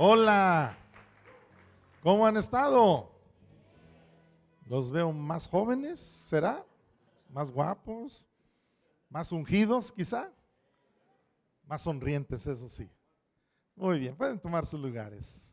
[0.00, 0.78] Hola,
[2.04, 3.10] ¿cómo han estado?
[4.68, 6.64] Los veo más jóvenes, ¿será?
[7.32, 8.28] Más guapos,
[9.10, 10.32] más ungidos quizá,
[11.66, 12.88] más sonrientes, eso sí.
[13.74, 15.52] Muy bien, pueden tomar sus lugares.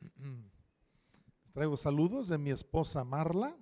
[0.00, 0.12] Les
[1.52, 3.56] traigo saludos de mi esposa Marla,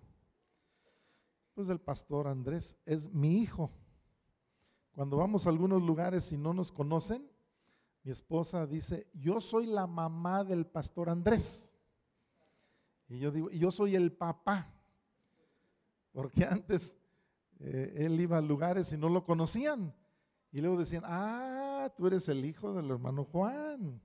[1.55, 3.71] pues del pastor Andrés, es mi hijo.
[4.95, 7.31] Cuando vamos a algunos lugares y no nos conocen,
[8.05, 11.77] mi esposa dice, yo soy la mamá del pastor Andrés.
[13.09, 14.73] Y yo digo, yo soy el papá.
[16.13, 16.97] Porque antes
[17.61, 19.95] eh, él iba a lugares y no lo conocían.
[20.51, 24.03] Y luego decían, ah, tú eres el hijo del hermano Juan.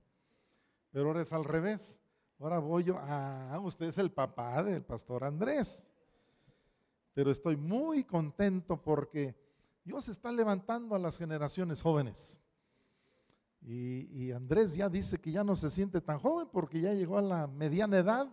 [0.90, 2.00] Pero ahora es al revés.
[2.38, 5.90] Ahora voy yo, ah, usted es el papá del pastor Andrés.
[7.14, 9.34] Pero estoy muy contento porque
[9.84, 12.42] Dios está levantando a las generaciones jóvenes.
[13.70, 17.22] Y, Andrés ya dice que ya no se siente tan joven porque ya llegó a
[17.22, 18.26] la mediana edad,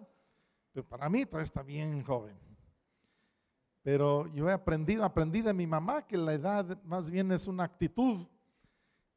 [0.71, 2.37] pero para mí todavía está bien joven.
[3.83, 7.65] Pero yo he aprendido, aprendí de mi mamá que la edad más bien es una
[7.65, 8.25] actitud.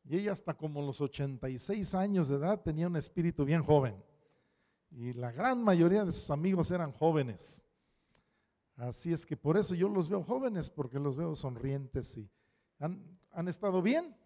[0.02, 3.94] Y ella hasta como los 86 años de edad tenía un espíritu bien joven.
[4.90, 7.62] Y la gran mayoría de sus amigos eran jóvenes.
[8.74, 12.28] Así es que por eso yo los veo jóvenes, porque los veo sonrientes y
[12.80, 14.16] han, estado bien.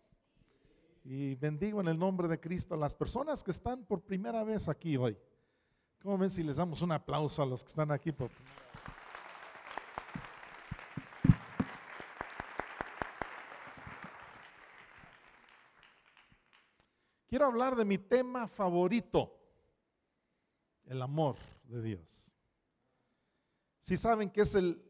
[1.05, 4.69] Y bendigo en el nombre de Cristo a las personas que están por primera vez
[4.69, 5.19] aquí hoy.
[6.01, 8.31] ¿Cómo ven si les damos un aplauso a los que están aquí por
[17.33, 19.35] Quiero hablar de mi tema favorito,
[20.85, 22.31] el amor de Dios.
[23.79, 24.85] Si saben que es el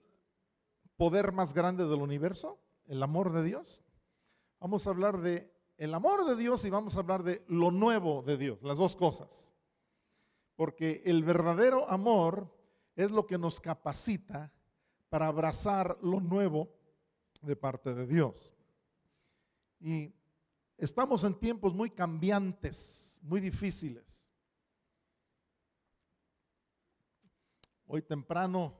[0.97, 3.85] poder más grande del universo, el amor de Dios.
[4.59, 5.52] Vamos a hablar de
[5.83, 8.95] el amor de Dios y vamos a hablar de lo nuevo de Dios, las dos
[8.95, 9.53] cosas.
[10.55, 12.57] Porque el verdadero amor
[12.95, 14.53] es lo que nos capacita
[15.09, 16.73] para abrazar lo nuevo
[17.41, 18.55] de parte de Dios.
[19.81, 20.15] Y
[20.79, 24.25] estamos en tiempos muy cambiantes, muy difíciles.
[27.89, 28.79] Hoy temprano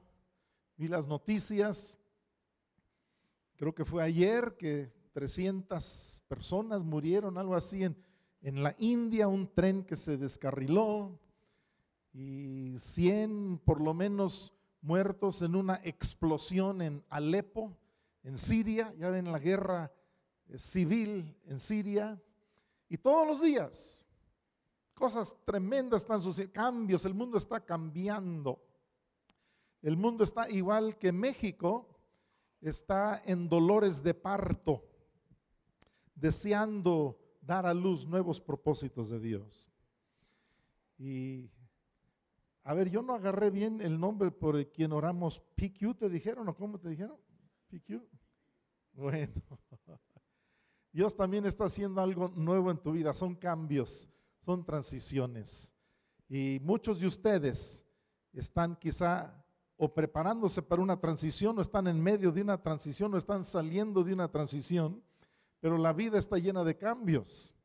[0.77, 1.97] vi las noticias,
[3.57, 7.95] creo que fue ayer que 300 personas murieron, algo así, en,
[8.41, 11.19] en la India, un tren que se descarriló
[12.13, 17.75] y 100 por lo menos muertos en una explosión en Alepo,
[18.23, 19.91] en Siria, ya ven la guerra
[20.49, 22.21] eh, civil en Siria,
[22.89, 24.05] y todos los días
[24.93, 28.61] cosas tremendas están sucediendo, cambios, el mundo está cambiando.
[29.81, 31.89] El mundo está igual que México,
[32.61, 34.83] está en dolores de parto,
[36.15, 39.69] deseando dar a luz nuevos propósitos de Dios.
[40.97, 41.51] Y,
[42.63, 45.41] a ver, yo no agarré bien el nombre por el quien oramos.
[45.55, 47.17] PQ te dijeron o cómo te dijeron?
[47.67, 48.01] PQ.
[48.93, 49.33] Bueno,
[50.91, 53.13] Dios también está haciendo algo nuevo en tu vida.
[53.13, 54.07] Son cambios,
[54.39, 55.73] son transiciones.
[56.29, 57.83] Y muchos de ustedes
[58.31, 59.43] están quizá
[59.75, 64.03] o preparándose para una transición, o están en medio de una transición, o están saliendo
[64.03, 65.03] de una transición,
[65.63, 67.55] pero la vida está llena de cambios.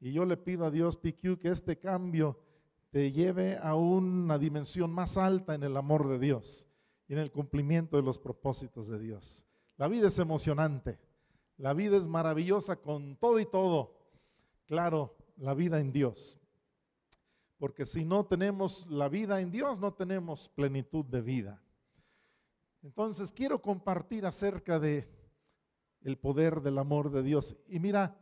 [0.00, 2.40] Y yo le pido a Dios, PQ, que este cambio
[2.90, 6.66] te lleve a una dimensión más alta en el amor de Dios
[7.06, 9.44] y en el cumplimiento de los propósitos de Dios.
[9.76, 10.98] La vida es emocionante,
[11.56, 13.94] la vida es maravillosa con todo y todo.
[14.66, 16.40] Claro, la vida en Dios.
[17.58, 21.62] Porque si no tenemos la vida en Dios, no tenemos plenitud de vida.
[22.82, 25.15] Entonces quiero compartir acerca de
[26.02, 27.56] el poder del amor de Dios.
[27.68, 28.16] Y mira,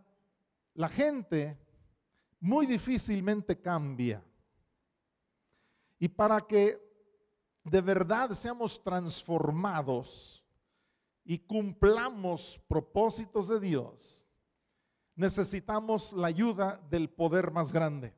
[0.75, 1.59] la gente
[2.41, 4.25] muy difícilmente cambia.
[5.99, 6.83] Y para que
[7.65, 10.45] de verdad seamos transformados
[11.25, 14.29] y cumplamos propósitos de Dios,
[15.15, 18.15] necesitamos la ayuda del poder más grande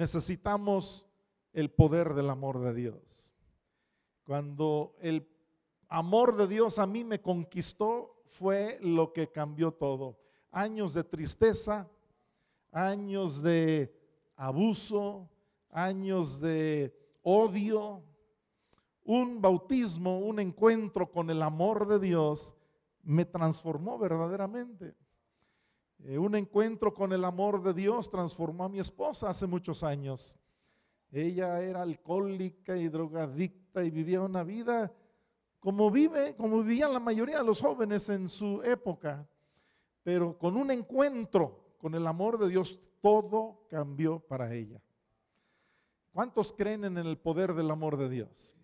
[0.00, 1.06] necesitamos
[1.52, 3.36] el poder del amor de Dios.
[4.24, 5.26] Cuando el
[5.90, 10.18] amor de Dios a mí me conquistó, fue lo que cambió todo.
[10.52, 11.88] Años de tristeza,
[12.72, 13.94] años de
[14.36, 15.28] abuso,
[15.68, 18.02] años de odio,
[19.04, 22.54] un bautismo, un encuentro con el amor de Dios
[23.02, 24.94] me transformó verdaderamente.
[25.98, 30.38] Eh, un encuentro con el amor de Dios transformó a mi esposa hace muchos años.
[31.10, 34.92] Ella era alcohólica y drogadicta y vivía una vida
[35.60, 39.28] como vive, vivían la mayoría de los jóvenes en su época.
[40.02, 44.82] Pero con un encuentro con el amor de Dios todo cambió para ella.
[46.12, 48.56] ¿Cuántos creen en el poder del amor de Dios?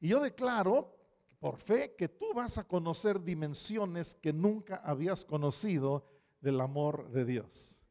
[0.00, 0.94] Y yo declaro
[1.40, 6.04] por fe que tú vas a conocer dimensiones que nunca habías conocido
[6.40, 7.82] del amor de Dios.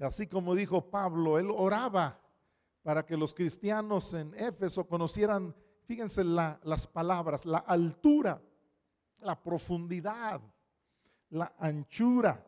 [0.00, 2.20] Así como dijo Pablo, él oraba
[2.82, 5.54] para que los cristianos en Éfeso conocieran,
[5.86, 8.40] fíjense las palabras, la altura,
[9.20, 10.40] la profundidad,
[11.30, 12.46] la anchura,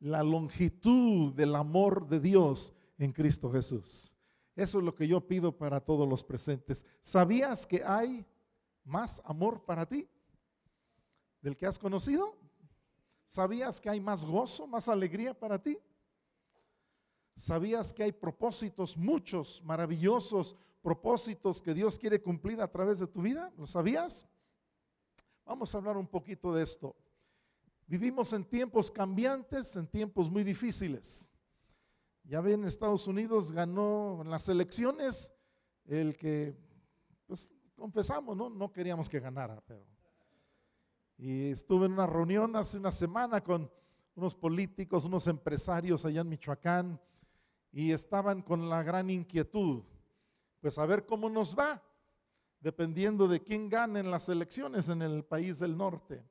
[0.00, 4.16] la longitud del amor de Dios en Cristo Jesús.
[4.56, 6.84] Eso es lo que yo pido para todos los presentes.
[7.00, 8.24] ¿Sabías que hay
[8.84, 10.08] más amor para ti
[11.40, 12.36] del que has conocido?
[13.26, 15.78] ¿Sabías que hay más gozo, más alegría para ti?
[17.36, 20.54] ¿Sabías que hay propósitos, muchos maravillosos
[20.84, 23.50] propósitos que Dios quiere cumplir a través de tu vida?
[23.56, 24.28] ¿Lo sabías?
[25.46, 26.94] Vamos a hablar un poquito de esto.
[27.86, 31.30] Vivimos en tiempos cambiantes, en tiempos muy difíciles.
[32.22, 35.32] Ya ven, Estados Unidos ganó en las elecciones
[35.86, 36.54] el que,
[37.26, 38.50] pues confesamos, ¿no?
[38.50, 39.86] No queríamos que ganara, pero.
[41.16, 43.70] Y estuve en una reunión hace una semana con
[44.16, 47.00] unos políticos, unos empresarios allá en Michoacán,
[47.72, 49.82] y estaban con la gran inquietud,
[50.64, 51.82] pues a ver cómo nos va,
[52.58, 56.24] dependiendo de quién gane en las elecciones en el país del norte.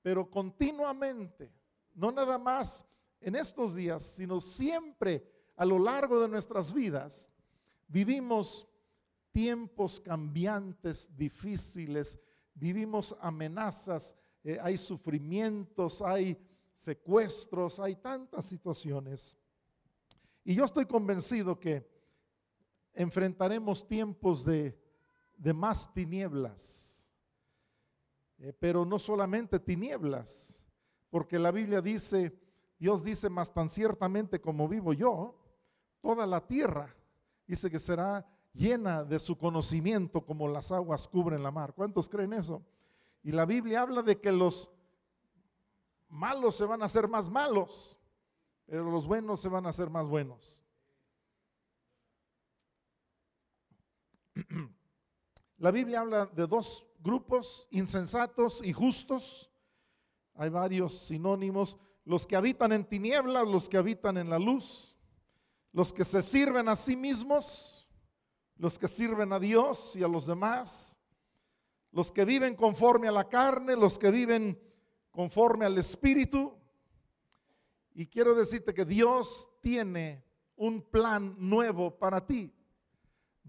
[0.00, 1.52] Pero continuamente,
[1.92, 2.86] no nada más
[3.20, 7.28] en estos días, sino siempre a lo largo de nuestras vidas,
[7.86, 8.66] vivimos
[9.30, 12.18] tiempos cambiantes, difíciles,
[12.54, 16.34] vivimos amenazas, eh, hay sufrimientos, hay
[16.74, 19.36] secuestros, hay tantas situaciones.
[20.44, 21.89] Y yo estoy convencido que
[22.94, 24.76] enfrentaremos tiempos de,
[25.54, 27.10] más tinieblas,
[28.38, 30.62] eh, pero no solamente tinieblas,
[31.10, 32.38] porque la Biblia dice,
[32.78, 35.36] Dios dice, más tan ciertamente como vivo yo,
[36.00, 36.94] toda la tierra,
[37.46, 41.74] dice que será llena de su conocimiento como las aguas cubren la mar.
[41.74, 42.62] ¿Cuántos creen eso?
[43.22, 44.70] Y la Biblia habla de que los
[46.08, 48.00] malos se van a hacer más malos
[48.70, 50.59] pero los buenos se van a hacer más buenos.
[55.58, 59.50] La Biblia habla de dos grupos, insensatos y justos.
[60.34, 61.76] Hay varios sinónimos.
[62.04, 64.96] Los que habitan en tinieblas, los que habitan en la luz,
[65.72, 67.86] los que se sirven a sí mismos,
[68.56, 70.98] los que sirven a Dios y a los demás,
[71.92, 74.60] los que viven conforme a la carne, los que viven
[75.10, 76.56] conforme al Espíritu.
[77.92, 80.24] Y quiero decirte que Dios tiene
[80.56, 82.52] un plan nuevo para ti.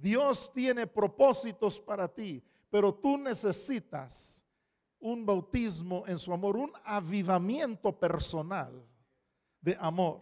[0.02, 4.44] Dios tiene propósitos para ti, pero tú necesitas
[5.00, 8.84] un bautismo en su amor, un avivamiento personal
[9.62, 10.22] de amor.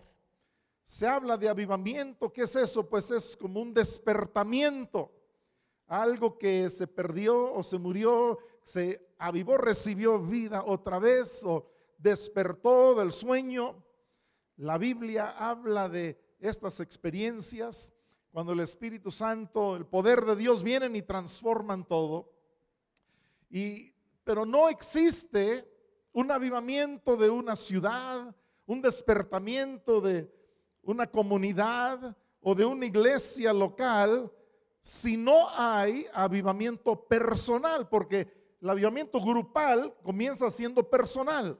[0.83, 2.89] Se habla de avivamiento, ¿qué es eso?
[2.89, 5.11] Pues es como un despertamiento,
[5.87, 12.95] algo que se perdió o se murió, se avivó, recibió vida otra vez o despertó
[12.95, 13.81] del sueño.
[14.57, 17.93] La Biblia habla de estas experiencias
[18.31, 22.31] cuando el Espíritu Santo, el poder de Dios vienen y transforman todo.
[23.49, 23.93] Y
[24.23, 25.67] pero no existe
[26.13, 28.35] un avivamiento de una ciudad,
[28.67, 30.31] un despertamiento de
[30.83, 34.31] una comunidad o de una iglesia local
[34.81, 41.59] si no hay avivamiento personal, porque el avivamiento grupal comienza siendo personal.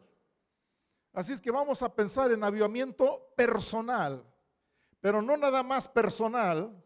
[1.12, 4.24] Así es que vamos a pensar en avivamiento personal,
[5.00, 6.84] pero no nada más personal,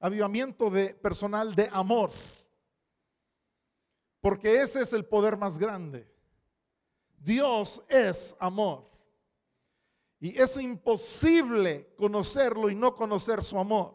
[0.00, 2.10] avivamiento de personal de amor.
[4.20, 6.08] Porque ese es el poder más grande.
[7.18, 8.90] Dios es amor.
[10.20, 13.94] Y es imposible conocerlo y no conocer su amor.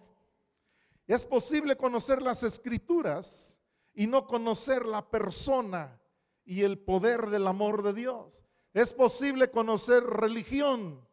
[1.05, 3.61] Es posible conocer las escrituras
[3.93, 6.01] y no conocer la persona
[6.43, 8.43] y el poder del amor de Dios.
[8.73, 11.05] Es posible conocer religión.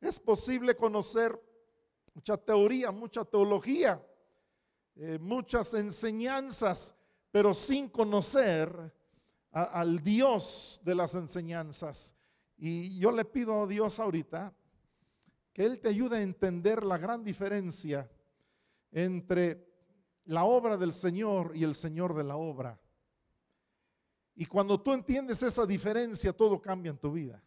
[0.00, 1.40] Es posible conocer
[2.16, 4.02] mucha teoría, mucha teología,
[4.94, 6.94] eh, muchas enseñanzas,
[7.30, 8.90] pero sin conocer
[9.50, 12.14] al Dios de las enseñanzas.
[12.56, 14.54] Y yo le pido a Dios ahorita
[15.52, 18.10] que Él te ayude a entender la gran diferencia
[18.92, 19.68] entre
[20.24, 22.80] la obra del Señor y el Señor de la obra.
[24.34, 27.42] Y cuando tú entiendes esa diferencia, todo cambia en tu vida.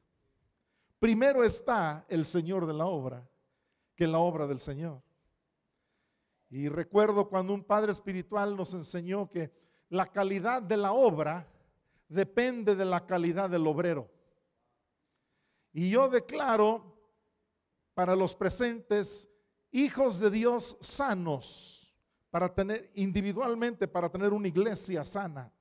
[0.99, 3.27] Primero está el Señor de la obra
[3.99, 5.03] que la obra del Señor.
[6.49, 9.51] Y recuerdo cuando un padre espiritual nos enseñó que
[9.89, 11.45] la calidad de la obra
[12.07, 14.09] depende de la calidad del obrero.
[15.73, 16.97] Y yo declaro
[17.93, 19.29] para los presentes,
[19.69, 21.93] hijos de Dios sanos,
[22.29, 25.51] para tener individualmente, para tener una iglesia sana.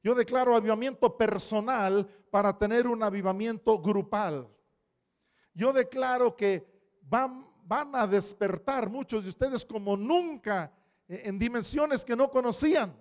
[0.00, 4.48] Yo declaro avivamiento personal para tener un avivamiento grupal.
[5.54, 10.72] Yo declaro que van, van a despertar muchos de ustedes como nunca
[11.06, 12.96] eh, en dimensiones que no conocían.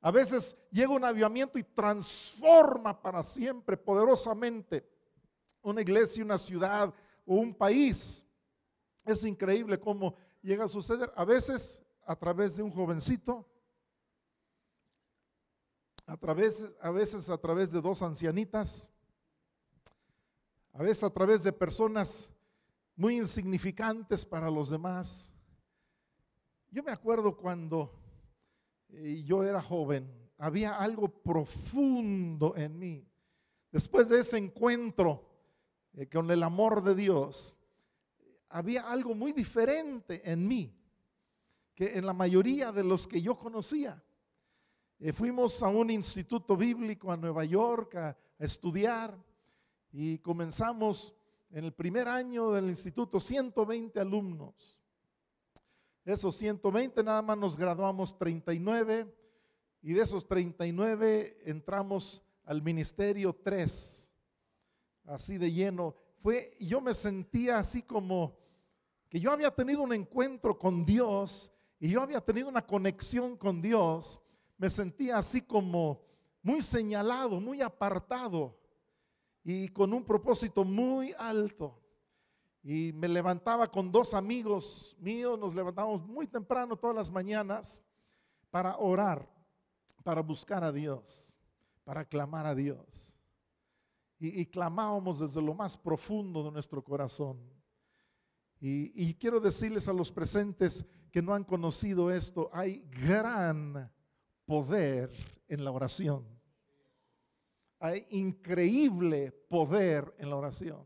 [0.00, 4.88] A veces llega un avivamiento y transforma para siempre poderosamente
[5.60, 6.94] una iglesia, una ciudad
[7.26, 8.24] o un país.
[9.04, 11.12] Es increíble cómo llega a suceder.
[11.14, 13.46] A veces a través de un jovencito,
[16.06, 18.90] a, través, a veces a través de dos ancianitas,
[20.72, 22.32] a veces a través de personas
[22.98, 25.32] muy insignificantes para los demás.
[26.68, 27.92] Yo me acuerdo cuando
[28.88, 33.08] eh, yo era joven, había algo profundo en mí.
[33.70, 35.30] Después de ese encuentro
[35.94, 37.56] eh, con el amor de Dios,
[38.48, 40.74] había algo muy diferente en mí
[41.76, 44.02] que en la mayoría de los que yo conocía.
[44.98, 49.16] Eh, fuimos a un instituto bíblico a Nueva York a, estudiar
[49.90, 51.12] y comenzamos
[51.50, 54.80] en el primer año del instituto 120 alumnos.
[56.04, 59.14] Esos 120 nada más nos graduamos 39
[59.82, 64.12] y de esos 39 entramos al ministerio 3,
[65.06, 65.94] así de lleno.
[66.22, 68.36] Fue, yo me sentía así como
[69.08, 73.60] que yo había tenido un encuentro con Dios y yo había tenido una conexión con
[73.62, 74.20] Dios
[74.58, 76.02] me sentía así como
[76.42, 78.57] muy señalado, muy apartado
[79.50, 81.80] y con un propósito muy alto.
[82.62, 87.82] Y me levantaba con dos amigos míos, nos levantábamos muy temprano todas las mañanas
[88.50, 89.26] para orar,
[90.04, 91.40] para buscar a Dios,
[91.82, 93.18] para clamar a Dios.
[94.18, 97.38] Y, clamábamos desde lo más profundo de nuestro corazón.
[98.60, 103.90] Y, y quiero decirles a los presentes que no han conocido esto, hay gran
[104.44, 105.10] poder
[105.46, 106.37] en la oración.
[107.80, 110.84] Hay increíble poder en la oración.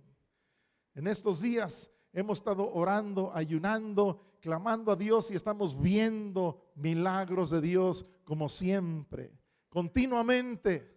[0.95, 7.61] En estos días hemos estado orando, ayunando, clamando a Dios y estamos viendo milagros de
[7.61, 9.33] Dios como siempre,
[9.69, 10.93] continuamente.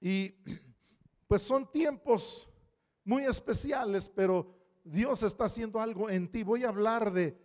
[0.00, 0.34] Y
[1.26, 2.48] pues son tiempos
[3.04, 4.54] muy especiales, pero
[4.84, 6.42] Dios está haciendo algo en ti.
[6.42, 7.38] Voy a hablar de,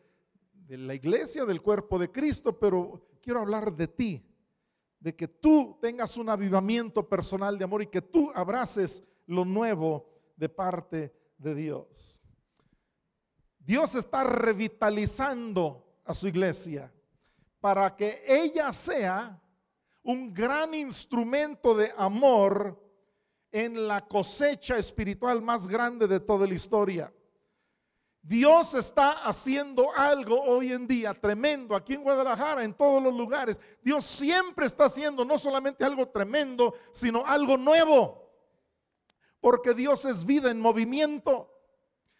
[0.67, 4.25] la iglesia, del cuerpo de Cristo, pero quiero hablar de ti,
[5.03, 10.09] de que tú tengas un avivamiento personal de amor y que tú abraces lo nuevo
[10.37, 12.21] de parte de Dios.
[13.59, 16.89] Dios está revitalizando a su iglesia
[17.59, 19.41] para que ella sea
[20.03, 22.81] un gran instrumento de amor
[23.51, 27.13] en la cosecha espiritual más grande de toda la historia.
[28.25, 33.59] Dios está haciendo algo hoy en día tremendo aquí en Guadalajara, en todos los lugares.
[33.81, 38.31] Dios siempre está haciendo no solamente algo tremendo, sino algo nuevo.
[39.41, 41.49] Porque Dios es vida en movimiento.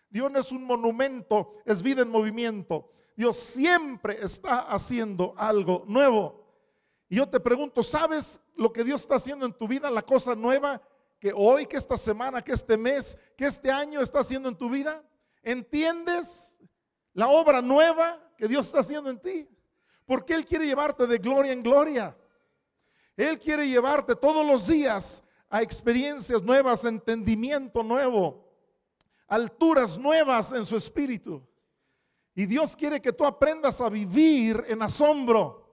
[0.10, 2.92] Dios no es un monumento, es vida en movimiento.
[3.16, 6.44] Dios siempre está haciendo algo nuevo.
[7.08, 9.90] Y yo te pregunto, ¿sabes lo que Dios está haciendo en tu vida?
[9.90, 10.82] La cosa nueva
[11.18, 14.70] que hoy, que esta semana, que este mes, que este año está haciendo en tu
[14.70, 15.02] vida.
[15.44, 16.58] ¿Entiendes
[17.14, 19.48] la obra nueva que Dios está haciendo en ti?
[20.06, 22.18] Porque Él quiere llevarte de gloria en gloria.
[23.16, 28.50] Él quiere llevarte todos los días a experiencias nuevas, entendimiento nuevo,
[29.28, 31.46] alturas nuevas en su espíritu.
[32.34, 35.64] Y Dios quiere que tú aprendas a vivir en asombro.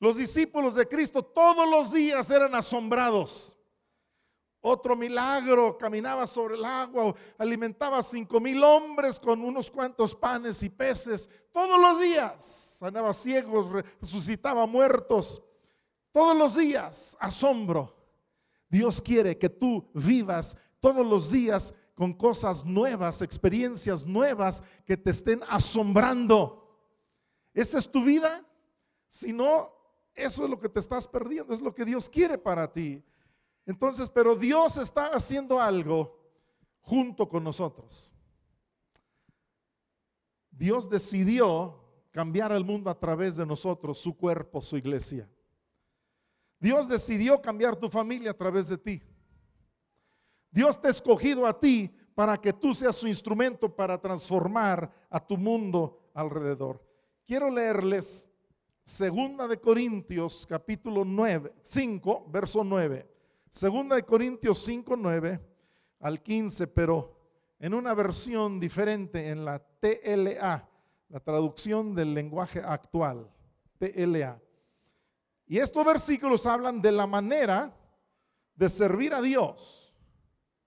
[0.00, 3.55] Los discípulos de Cristo todos los días eran asombrados.
[4.68, 10.68] Otro milagro, caminaba sobre el agua, alimentaba cinco mil hombres con unos cuantos panes y
[10.68, 11.30] peces.
[11.52, 13.70] Todos los días sanaba ciegos,
[14.00, 15.40] resucitaba muertos.
[16.10, 17.94] Todos los días, asombro.
[18.68, 25.12] Dios quiere que tú vivas todos los días con cosas nuevas, experiencias nuevas que te
[25.12, 26.76] estén asombrando.
[27.54, 28.44] ¿Esa es tu vida?
[29.08, 29.72] Si no,
[30.12, 33.00] eso es lo que te estás perdiendo, es lo que Dios quiere para ti.
[33.66, 36.16] Entonces, pero Dios está haciendo algo
[36.80, 38.14] junto con nosotros.
[40.50, 41.82] Dios decidió
[42.12, 45.28] cambiar el mundo a través de nosotros, su cuerpo, su iglesia.
[46.58, 49.02] Dios decidió cambiar tu familia a través de ti.
[50.50, 55.20] Dios te ha escogido a ti para que tú seas su instrumento para transformar a
[55.20, 56.82] tu mundo alrededor.
[57.26, 58.28] Quiero leerles
[58.82, 63.15] Segunda de Corintios capítulo 9, 5, verso 9.
[63.56, 65.40] Segunda de Corintios 5, 9
[66.00, 67.16] al 15, pero
[67.58, 70.68] en una versión diferente, en la TLA,
[71.08, 73.32] la traducción del lenguaje actual,
[73.78, 74.38] TLA.
[75.46, 77.74] Y estos versículos hablan de la manera
[78.54, 79.94] de servir a Dios,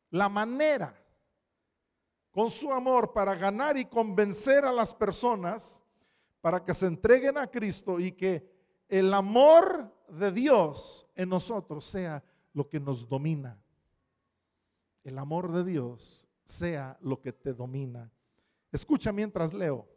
[0.10, 1.00] la manera
[2.32, 5.84] con su amor para ganar y convencer a las personas
[6.42, 8.52] para que se entreguen a Cristo y que
[8.88, 13.62] el amor de Dios en nosotros sea lo que nos domina.
[15.04, 18.12] El amor de Dios sea lo que te domina.
[18.72, 19.88] Escucha mientras leo.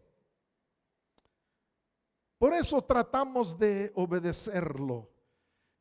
[2.38, 5.10] Por eso tratamos de obedecerlo,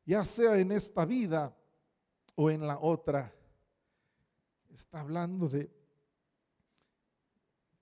[0.04, 1.56] ya sea en esta vida
[2.36, 3.34] o en la otra.
[4.72, 5.70] Está hablando de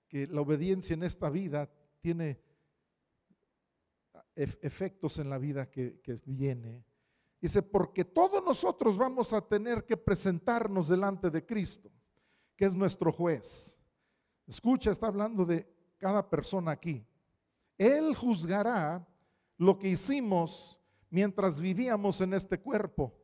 [0.07, 1.69] que la obediencia en esta vida
[2.01, 2.41] tiene
[4.35, 6.83] efectos en la vida que, que viene.
[7.41, 11.91] Dice, porque todos nosotros vamos a tener que presentarnos delante de Cristo,
[12.55, 13.79] que es nuestro juez.
[14.45, 15.67] Escucha, está hablando de
[15.97, 17.03] cada persona aquí.
[17.79, 19.07] Él juzgará
[19.57, 20.79] lo que hicimos
[21.09, 23.17] mientras vivíamos en este cuerpo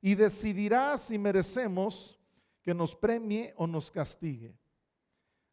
[0.00, 2.18] y decidirá si merecemos
[2.62, 4.58] que nos premie o nos castigue.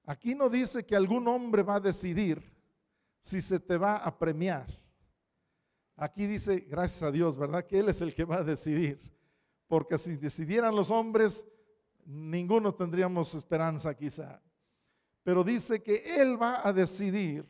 [0.05, 2.41] Aquí no dice que algún hombre va a decidir
[3.19, 4.67] si se te va a premiar.
[5.95, 7.65] Aquí dice, gracias a Dios, ¿verdad?
[7.65, 8.99] Que Él es el que va a decidir.
[9.67, 11.45] Porque si decidieran los hombres,
[12.05, 14.41] ninguno tendríamos esperanza quizá.
[15.23, 17.45] Pero dice que Él va a decidir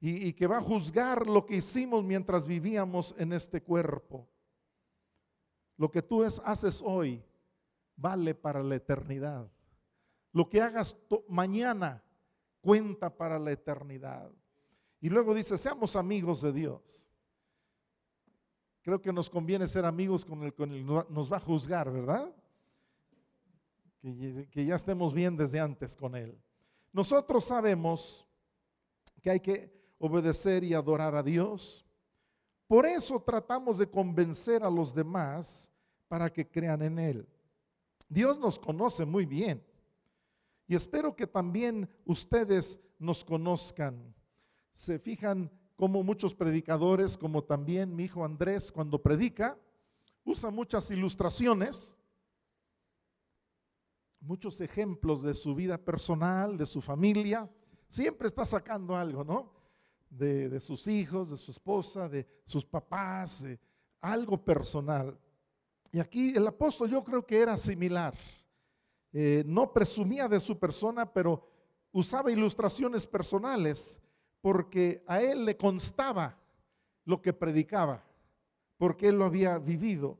[0.00, 4.28] y, que va a juzgar lo que hicimos mientras vivíamos en este cuerpo.
[5.78, 7.24] Lo que tú es, haces hoy
[7.96, 9.50] vale para la eternidad.
[10.32, 10.94] Lo que hagas
[11.28, 12.04] mañana
[12.60, 14.30] cuenta para la eternidad.
[15.00, 17.03] Y luego dice, seamos amigos de Dios.
[18.84, 22.32] Creo que nos conviene ser amigos con el que nos va a juzgar, ¿verdad?
[24.00, 26.40] Que, que ya estemos bien desde antes con Él.
[26.92, 28.24] Nosotros sabemos
[29.20, 31.84] que hay que obedecer y adorar a Dios.
[32.68, 35.72] Por eso tratamos de convencer a los demás
[36.06, 37.28] para que crean en Él.
[38.08, 39.66] Dios nos conoce muy bien.
[40.68, 44.14] Y espero que también ustedes nos conozcan
[44.74, 49.58] se fijan como muchos predicadores, como también mi hijo Andrés cuando predica,
[50.24, 51.96] usa muchas ilustraciones,
[54.20, 57.50] muchos ejemplos de su vida personal, de su familia.
[57.88, 59.52] Siempre está sacando algo, ¿no?
[60.08, 63.58] De, sus hijos, de su esposa, de sus papás, de
[64.00, 65.18] algo personal.
[65.90, 68.14] Y aquí el apóstol yo creo que era similar.
[69.12, 71.48] Eh, no presumía de su persona, pero
[71.92, 74.00] usaba ilustraciones personales
[74.44, 76.38] porque a él le constaba
[77.06, 78.04] lo que predicaba,
[78.76, 80.18] porque él lo había vivido.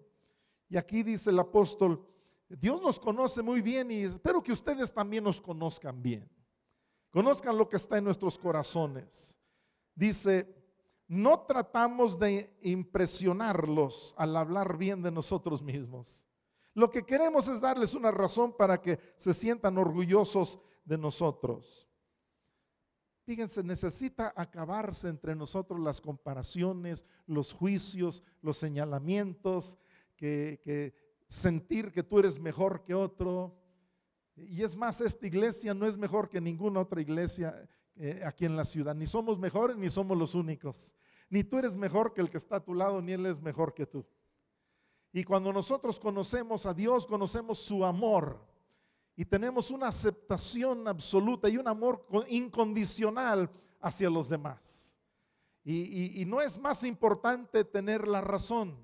[0.70, 2.02] Y aquí dice el apóstol,
[2.48, 6.26] Dios nos conoce muy bien y espero que ustedes también nos conozcan bien.
[7.10, 9.38] Conozcan lo que está en nuestros corazones.
[9.94, 10.48] Dice,
[11.06, 16.26] no tratamos de impresionarlos al hablar bien de nosotros mismos.
[16.72, 21.90] Lo que queremos es darles una razón para que se sientan orgullosos de nosotros.
[23.24, 29.78] Fíjense, necesita acabarse entre nosotros las comparaciones, los juicios, los señalamientos,
[30.14, 30.94] que,
[31.26, 33.56] sentir que tú eres mejor que otro.
[34.36, 38.56] Y es más, esta iglesia no es mejor que ninguna otra iglesia eh, aquí en
[38.56, 38.94] la ciudad.
[38.94, 40.94] Ni somos mejores ni somos los únicos.
[41.30, 43.72] Ni tú eres mejor que el que está a tu lado, ni él es mejor
[43.72, 44.04] que tú.
[45.14, 48.53] Y cuando nosotros conocemos a Dios, conocemos su amor
[49.16, 53.48] y tenemos una aceptación absoluta y un amor incondicional
[53.80, 54.98] hacia los demás.
[55.64, 58.76] Y, no es más importante tener la razón.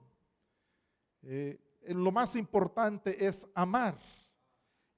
[1.23, 3.99] Eh, lo más importante es amar.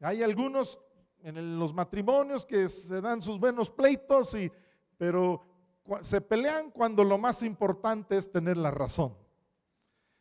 [0.00, 0.78] Hay algunos
[1.22, 4.50] en los matrimonios que se dan sus buenos pleitos, y,
[4.96, 5.42] pero
[6.02, 9.16] se pelean cuando lo más importante es tener la razón.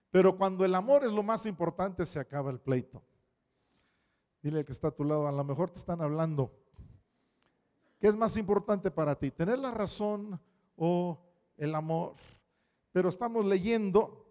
[0.10, 3.04] Pero cuando el amor es lo más importante, se acaba el pleito.
[4.42, 6.52] Dile al que está a tu lado, a lo mejor te están hablando.
[8.00, 9.30] ¿Qué es más importante para ti?
[9.30, 10.42] ¿Tener la razón
[10.76, 11.20] o
[11.58, 12.16] el amor?
[12.92, 14.26] Pero estamos leyendo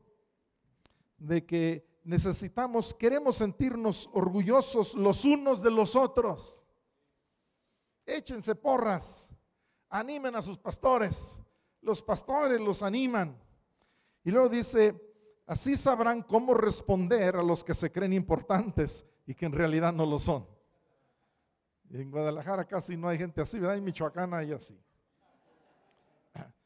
[1.16, 6.64] de que necesitamos, queremos sentirnos orgullosos los unos de los otros.
[8.04, 9.30] Échense porras,
[9.88, 11.38] animen a sus pastores.
[11.82, 13.40] Los pastores los animan.
[14.24, 15.00] Y luego dice,
[15.46, 20.04] así sabrán cómo responder a los que se creen importantes y que en realidad no
[20.04, 20.44] lo son.
[21.88, 23.76] En Guadalajara casi no hay gente así, ¿verdad?
[23.76, 24.76] En Michoacán hay así.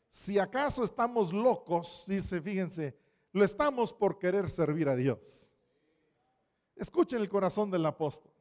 [0.08, 2.98] Si acaso estamos locos, dice, fíjense,
[3.32, 5.52] lo estamos por querer servir a Dios.
[6.74, 8.32] Escuchen el corazón del apóstol.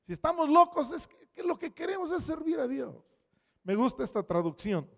[0.00, 3.20] Si estamos locos, es que, lo que queremos es servir a Dios.
[3.64, 4.88] Me gusta esta traducción.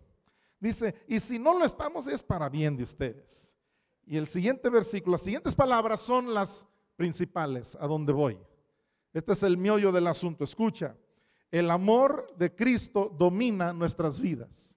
[0.61, 3.57] Dice, y si no lo estamos es para bien de ustedes.
[4.05, 6.65] Y el siguiente versículo, las siguientes palabras son las
[6.95, 8.39] principales, a donde voy.
[9.13, 10.43] Este es el miollo del asunto.
[10.43, 10.95] Escucha,
[11.51, 14.75] el amor de Cristo domina nuestras vidas.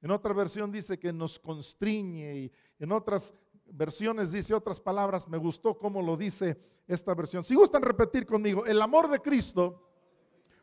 [0.00, 3.34] En otra versión dice que nos constriñe y en otras
[3.66, 5.28] versiones dice otras palabras.
[5.28, 7.42] Me gustó cómo lo dice esta versión.
[7.42, 9.88] Si gustan repetir conmigo, el amor de Cristo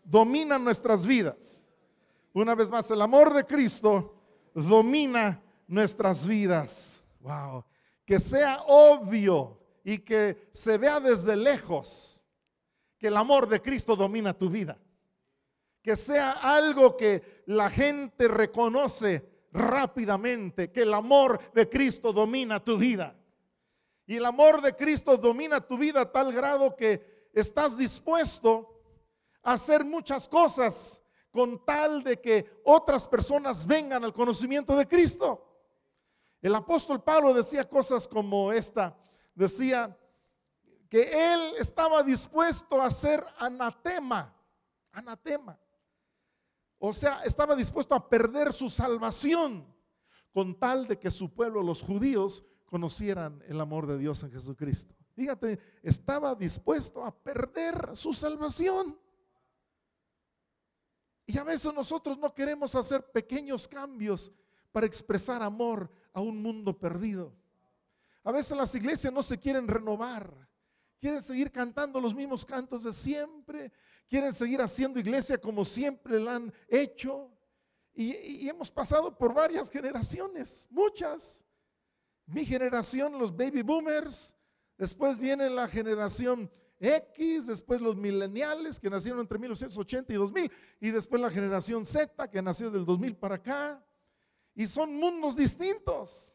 [0.04, 1.66] domina nuestras vidas.
[2.34, 4.14] Una vez más, el amor de Cristo
[4.54, 7.02] domina nuestras vidas.
[7.22, 7.64] Wow.
[8.06, 12.28] Que sea obvio y que se vea desde lejos
[12.98, 14.78] que el amor de Cristo domina tu vida
[15.86, 22.76] que sea algo que la gente reconoce rápidamente, que el amor de Cristo domina tu
[22.76, 23.16] vida.
[24.08, 28.82] Y el amor de Cristo domina tu vida a tal grado que estás dispuesto
[29.44, 35.56] a hacer muchas cosas con tal de que otras personas vengan al conocimiento de Cristo.
[36.42, 38.98] El apóstol Pablo decía cosas como esta,
[39.36, 39.98] decía
[40.90, 44.34] que él estaba dispuesto a ser anatema,
[44.92, 45.60] anatema.
[46.80, 49.66] O sea, estaba dispuesto a perder su salvación
[50.32, 54.96] con tal de que su pueblo, los judíos, conocieran el amor de Dios en Jesucristo.
[55.14, 59.00] Fíjate, estaba dispuesto a perder su salvación.
[61.26, 64.32] Y a veces nosotros no queremos hacer pequeños cambios
[64.72, 67.34] para expresar amor a un mundo perdido.
[68.26, 70.46] A veces las iglesias no se quieren renovar
[71.06, 73.72] quieren seguir cantando los mismos cantos de siempre,
[74.10, 77.32] quieren seguir haciendo iglesia como siempre la han hecho.
[77.94, 81.46] Y, hemos pasado por varias generaciones, muchas.
[82.26, 84.36] Mi generación, los baby boomers,
[84.80, 90.90] después viene la generación X, después los millennials que nacieron entre 1980 y 2000, y
[90.90, 93.86] después la generación Z que nació del 2000 para acá.
[94.56, 96.35] Y son mundos distintos.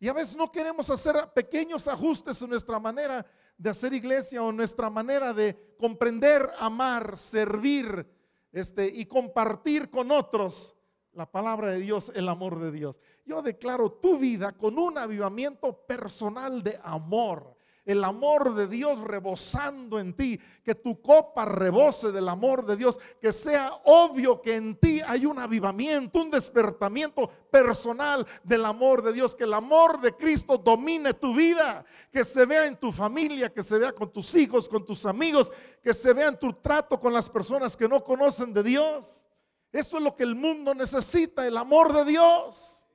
[0.00, 4.52] Y a veces no queremos hacer pequeños ajustes en nuestra manera de hacer iglesia o
[4.52, 8.06] nuestra manera de comprender, amar, servir
[8.52, 10.76] este, y compartir con otros
[11.12, 13.00] la palabra de Dios, el amor de Dios.
[13.26, 17.57] Yo declaro tu vida con un avivamiento personal de amor
[17.88, 23.00] el amor de Dios rebosando en ti, que tu copa rebose del amor de Dios,
[23.18, 29.14] que sea obvio que en ti hay un avivamiento, un despertamiento personal del amor de
[29.14, 33.50] Dios, que el amor de Cristo domine tu vida, que se vea en tu familia,
[33.50, 35.50] que se vea con tus hijos, con tus amigos,
[35.82, 39.26] que se vea en tu trato con las personas que no conocen de Dios.
[39.72, 42.86] Eso es lo que el mundo necesita, el amor de Dios.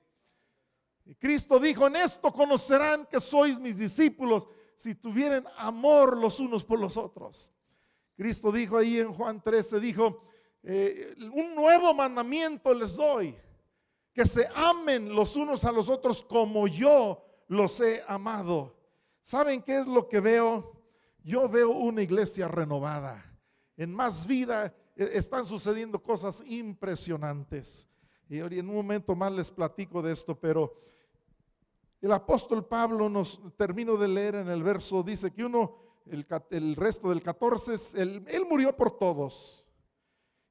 [1.03, 6.63] Y Cristo dijo, en esto conocerán que sois mis discípulos si tuvieran amor los unos
[6.63, 7.51] por los otros.
[8.15, 10.23] Cristo dijo ahí en Juan 13, dijo,
[10.61, 13.35] eh, un nuevo mandamiento les doy,
[14.13, 18.77] que se amen los unos a los otros como yo los he amado.
[19.21, 20.73] ¿Saben qué es lo que veo?
[21.23, 23.25] Yo veo una iglesia renovada.
[23.75, 27.87] En más vida eh, están sucediendo cosas impresionantes.
[28.29, 30.73] Y en un momento más les platico de esto, pero
[32.03, 37.09] el apóstol Pablo nos termino de leer en el verso, dice que uno, el, resto
[37.09, 39.65] del 14, él, él murió por todos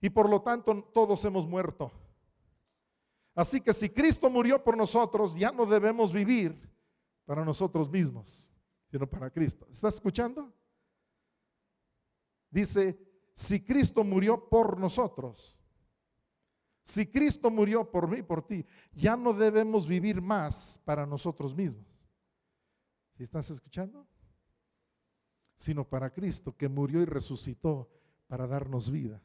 [0.00, 1.92] y por lo tanto todos hemos muerto.
[3.34, 6.70] Así que si Cristo murió por nosotros, ya no debemos vivir
[7.26, 8.50] para nosotros mismos,
[8.90, 9.66] sino para Cristo.
[9.70, 10.50] ¿Estás escuchando?
[12.48, 12.98] Dice,
[13.34, 15.58] si Cristo murió por nosotros,
[16.82, 21.86] si Cristo murió por mí, por ti, ya no debemos vivir más para nosotros mismos.
[23.14, 24.06] ¿Sí estás escuchando?
[25.54, 27.88] Sino para Cristo que murió y resucitó
[28.26, 29.22] para darnos vida.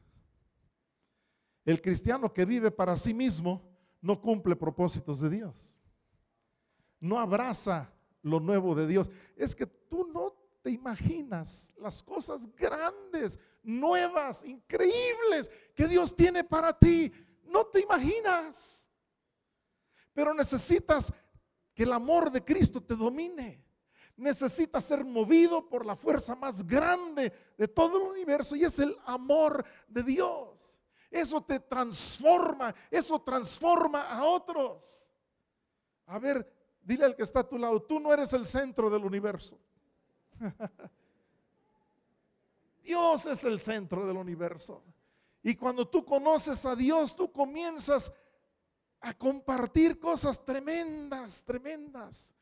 [1.64, 3.62] El cristiano que vive para sí mismo
[4.00, 5.80] no cumple propósitos de Dios.
[7.00, 7.92] No abraza
[8.22, 9.10] lo nuevo de Dios.
[9.36, 16.72] Es que tú no te imaginas las cosas grandes, nuevas, increíbles que Dios tiene para
[16.78, 17.12] ti.
[17.48, 18.86] No te imaginas.
[20.12, 21.12] Pero necesitas
[21.74, 23.64] que el amor de Cristo te domine.
[24.16, 28.96] Necesitas ser movido por la fuerza más grande de todo el universo y es el
[29.06, 30.78] amor de Dios.
[31.10, 35.08] Eso te transforma, eso transforma a otros.
[36.06, 39.04] A ver, dile al que está a tu lado, tú no eres el centro del
[39.04, 39.58] universo.
[42.82, 44.82] Dios es el centro del universo.
[45.42, 48.12] Y cuando tú conoces a Dios, tú comienzas
[49.00, 52.34] a compartir cosas tremendas, tremendas.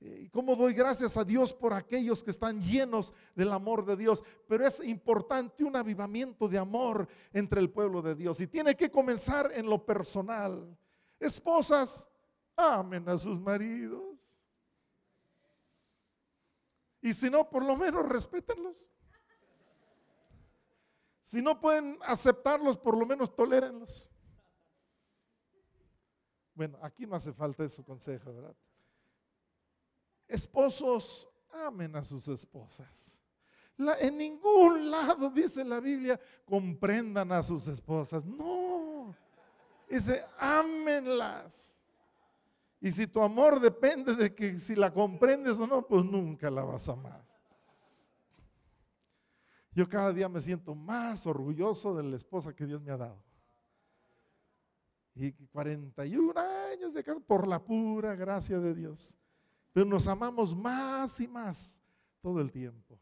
[0.00, 4.22] Eh, ¿Cómo doy gracias a Dios por aquellos que están llenos del amor de Dios?
[4.46, 8.90] Pero es importante un avivamiento de amor entre el pueblo de Dios y tiene que
[8.90, 10.76] comenzar en lo personal.
[11.18, 12.06] Esposas,
[12.56, 14.38] amen a sus maridos.
[17.00, 18.88] Y si no, por lo menos respétenlos.
[21.28, 24.10] Si no pueden aceptarlos, por lo menos tolérenlos.
[26.54, 28.56] Bueno, aquí no hace falta ese consejo, ¿verdad?
[30.26, 33.20] Esposos, amen a sus esposas.
[33.76, 38.24] en ningún lado dice la Biblia, comprendan a sus esposas.
[38.24, 39.14] No,
[39.86, 41.78] dice, ámenlas.
[42.80, 46.64] Y si tu amor depende de que si la comprendes o no, pues nunca la
[46.64, 47.27] vas a amar.
[49.78, 53.22] Yo cada día me siento más orgulloso de la esposa que Dios me ha dado.
[55.14, 56.34] Y 41
[56.72, 59.16] años de casa por la pura gracia de Dios.
[59.72, 61.80] Pero nos amamos más y más
[62.20, 62.98] todo el tiempo.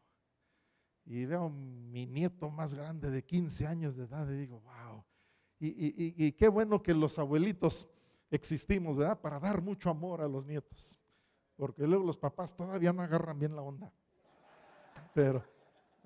[1.03, 5.03] Y veo mi nieto más grande de 15 años de edad y digo, wow.
[5.59, 7.87] Y, y qué bueno que los abuelitos
[8.29, 9.19] existimos, ¿verdad?
[9.19, 10.99] Para dar mucho amor a los nietos.
[11.55, 13.91] Porque luego los papás todavía no agarran bien la onda.
[15.15, 15.56] Pero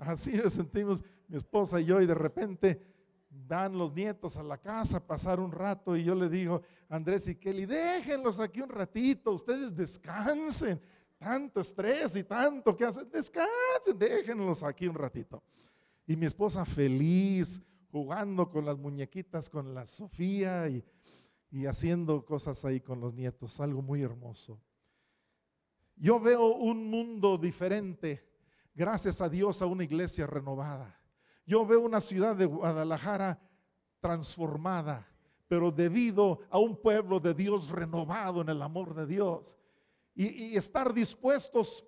[0.01, 2.81] Así nos sentimos mi esposa y yo y de repente
[3.29, 7.27] van los nietos a la casa a pasar un rato y yo le digo, Andrés
[7.27, 10.81] y Kelly, déjenlos aquí un ratito, ustedes descansen,
[11.19, 15.43] tanto estrés y tanto que hacen, descansen, déjenlos aquí un ratito.
[16.07, 17.61] Y mi esposa feliz,
[17.91, 20.83] jugando con las muñequitas, con la Sofía y,
[21.51, 24.59] y haciendo cosas ahí con los nietos, algo muy hermoso.
[25.95, 28.30] Yo veo un mundo diferente
[28.73, 30.99] gracias a Dios, a una iglesia renovada.
[31.45, 33.39] Yo veo una ciudad de Guadalajara
[33.99, 35.07] transformada,
[35.47, 39.55] pero debido a un pueblo de Dios renovado en el amor de Dios.
[40.13, 41.85] Y, estar dispuestos,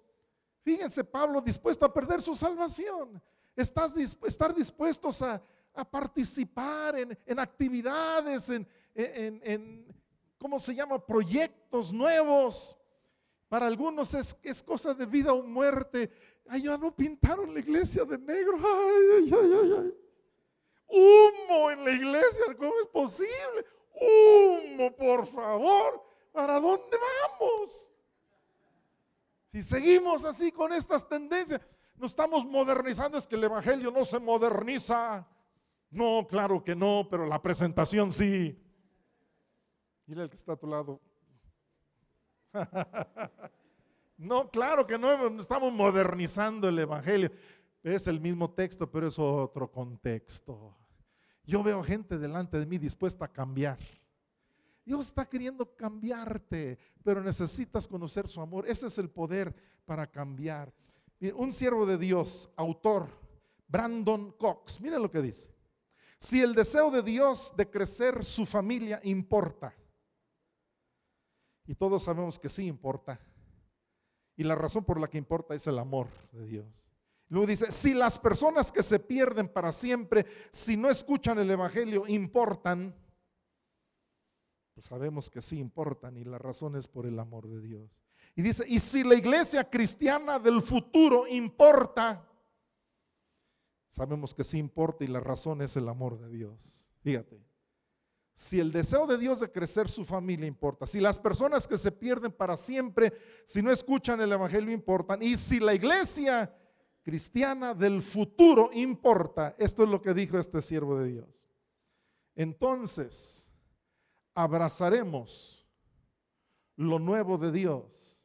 [0.62, 3.22] fíjense Pablo, dispuesto a perder su salvación.
[3.56, 5.42] Estás, estar dispuestos a,
[5.90, 9.86] participar en, actividades, en, en,
[10.38, 11.04] ¿cómo se llama?
[11.04, 12.78] Proyectos nuevos.
[13.54, 16.12] Para algunos es, es cosa de vida o muerte.
[16.48, 18.58] Ay, ya no pintaron la iglesia de negro.
[18.58, 19.94] Ay, ay, ay, ay.
[20.88, 23.64] Humo en la iglesia, ¿cómo es posible?
[23.94, 26.04] Humo, por favor.
[26.32, 27.94] ¿Para dónde vamos?
[29.52, 31.62] Si seguimos así con estas tendencias,
[31.96, 35.28] nos estamos modernizando, es que el Evangelio no se moderniza.
[35.92, 38.60] No, claro que no, pero la presentación sí.
[40.08, 41.00] Mira el que está a tu lado.
[44.16, 47.32] No, claro que no estamos modernizando el Evangelio.
[47.82, 50.78] Es el mismo texto, pero es otro contexto.
[51.44, 53.78] Yo veo gente delante de mí dispuesta a cambiar.
[54.86, 58.66] Dios está queriendo cambiarte, pero necesitas conocer su amor.
[58.68, 59.54] Ese es el poder
[59.86, 60.74] para cambiar.
[61.36, 63.08] Un siervo de Dios, autor,
[63.68, 65.54] Brandon Cox, miren lo que dice.
[66.18, 69.74] Si el deseo de Dios de crecer su familia importa,
[71.66, 73.20] y todos sabemos que sí importa,
[74.36, 76.66] y la razón por la que importa es el amor de Dios.
[77.30, 82.08] Luego dice, si las personas que se pierden para siempre, si no escuchan el Evangelio,
[82.08, 82.96] importan,
[84.74, 87.90] pues sabemos que sí importan y la razón es por el amor de Dios.
[88.36, 92.28] Y dice, y si la iglesia cristiana del futuro importa,
[93.90, 96.92] sabemos que sí importa y la razón es el amor de Dios.
[97.02, 97.53] Fíjate.
[98.36, 101.92] Si el deseo de Dios de crecer su familia importa, si las personas que se
[101.92, 103.14] pierden para siempre,
[103.46, 106.54] si no escuchan el Evangelio importan, y si la iglesia
[107.04, 111.30] cristiana del futuro importa, esto es lo que dijo este siervo de Dios.
[112.36, 113.52] Entonces,
[114.34, 115.68] abrazaremos
[116.76, 118.20] lo nuevo de Dios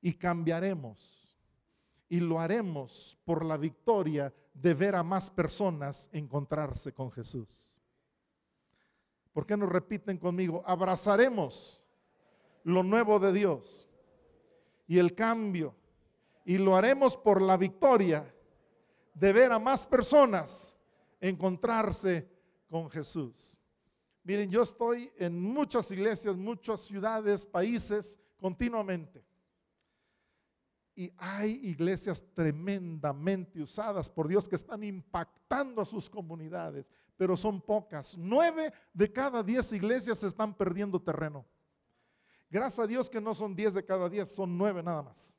[0.00, 1.22] y cambiaremos
[2.08, 7.71] y lo haremos por la victoria de ver a más personas encontrarse con Jesús.
[9.32, 10.62] ¿Por qué no repiten conmigo?
[10.66, 11.82] Abrazaremos
[12.64, 13.88] lo nuevo de Dios
[14.86, 15.74] y el cambio
[16.44, 18.34] y lo haremos por la victoria
[19.14, 20.74] de ver a más personas
[21.20, 22.28] encontrarse
[22.68, 23.60] con Jesús.
[24.24, 29.24] Miren, yo estoy en muchas iglesias, muchas ciudades, países continuamente.
[30.94, 37.60] Y hay iglesias tremendamente usadas por Dios que están impactando a sus comunidades, pero son
[37.60, 38.16] pocas.
[38.16, 41.46] Nueve de cada diez iglesias están perdiendo terreno.
[42.50, 45.36] Gracias a Dios que no son diez de cada diez, son nueve nada más.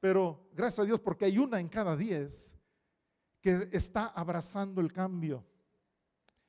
[0.00, 2.54] Pero gracias a Dios porque hay una en cada diez
[3.40, 5.44] que está abrazando el cambio.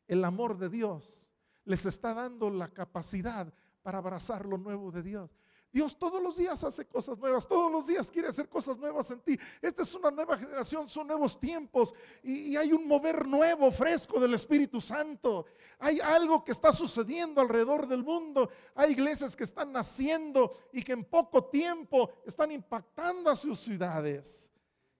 [0.07, 1.29] El amor de Dios
[1.63, 5.37] les está dando la capacidad para abrazar lo nuevo de Dios.
[5.75, 9.19] Dios todos los días hace cosas nuevas, todos los días quiere hacer cosas nuevas en
[9.19, 9.37] ti.
[9.61, 14.35] Esta es una nueva generación, son nuevos tiempos y, hay un mover nuevo, fresco del
[14.35, 15.47] Espíritu Santo.
[15.79, 18.49] Hay algo que está sucediendo alrededor del mundo.
[18.73, 24.49] Hay iglesias que están naciendo y que en poco tiempo están impactando a sus ciudades.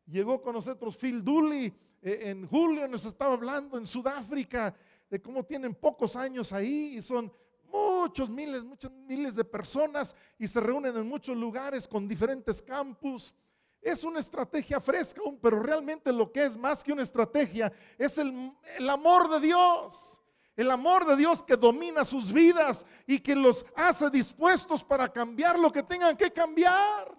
[0.08, 4.76] Llegó con nosotros Phil Dooley eh, en julio, nos estaba hablando en Sudáfrica
[5.10, 7.32] de cómo tienen pocos años ahí y son
[7.76, 13.34] muchos miles, muchos miles de personas y se reúnen en muchos lugares con diferentes campus.
[13.82, 18.52] Es una estrategia fresca, pero realmente lo que es más que una estrategia es el,
[18.78, 20.22] el amor de Dios.
[20.56, 25.60] El amor de Dios que domina sus vidas y que los hace dispuestos para cambiar
[25.60, 27.14] lo que tengan que cambiar.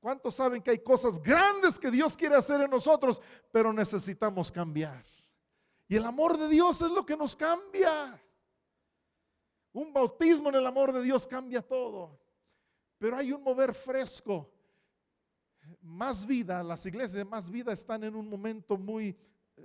[0.00, 5.04] ¿Cuántos saben que hay cosas grandes que Dios quiere hacer en nosotros, pero necesitamos cambiar?
[5.88, 8.22] Y el amor de Dios es lo que nos cambia.
[9.78, 12.18] Un bautismo en el amor de Dios cambia todo.
[12.98, 14.52] Pero hay un mover fresco.
[15.80, 19.16] Más vida, las iglesias de más vida están en un momento muy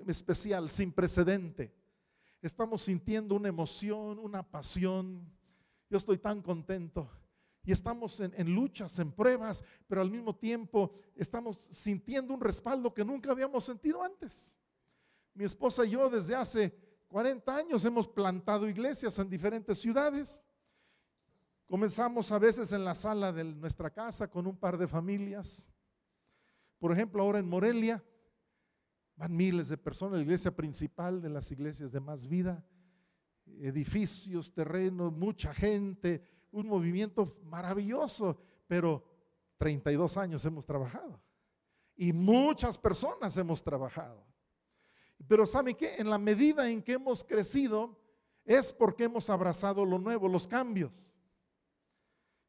[0.05, 1.73] especial, sin precedente.
[2.43, 5.27] Estamos sintiendo una emoción, una pasión.
[5.89, 7.09] Yo estoy tan contento.
[7.63, 12.93] Y estamos en, en, luchas, en pruebas, pero al mismo tiempo estamos sintiendo un respaldo
[12.93, 14.59] que nunca habíamos sentido antes.
[15.33, 20.41] Mi esposa y yo desde hace 40 años hemos plantado iglesias en diferentes ciudades.
[21.67, 25.69] Comenzamos a veces en la sala de nuestra casa con un par de familias.
[26.79, 28.03] Por ejemplo, ahora en Morelia
[29.15, 32.65] van miles de personas, la iglesia principal de las iglesias de más vida,
[33.45, 39.05] edificios, terrenos, mucha gente, un movimiento maravilloso, pero
[39.59, 41.21] 32 años hemos trabajado
[41.95, 44.25] y muchas personas hemos trabajado.
[45.27, 45.95] Pero ¿sabe qué?
[45.97, 47.97] En la medida en que hemos crecido
[48.45, 51.15] es porque hemos abrazado lo nuevo, los cambios.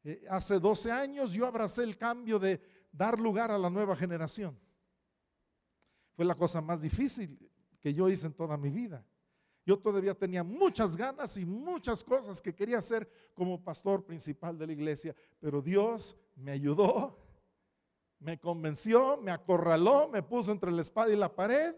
[0.03, 2.61] Eh, hace 12 años yo abracé el cambio de
[2.93, 4.59] dar lugar a la nueva generación.
[6.15, 7.39] Fue la cosa más difícil
[7.81, 9.05] que yo hice en toda mi vida.
[9.67, 14.67] Yo todavía tenía muchas ganas y muchas cosas que quería hacer como pastor principal de
[14.67, 17.19] la iglesia, pero Dios me ayudó,
[18.19, 21.75] me convenció, me acorraló, me puso entre la espada y la pared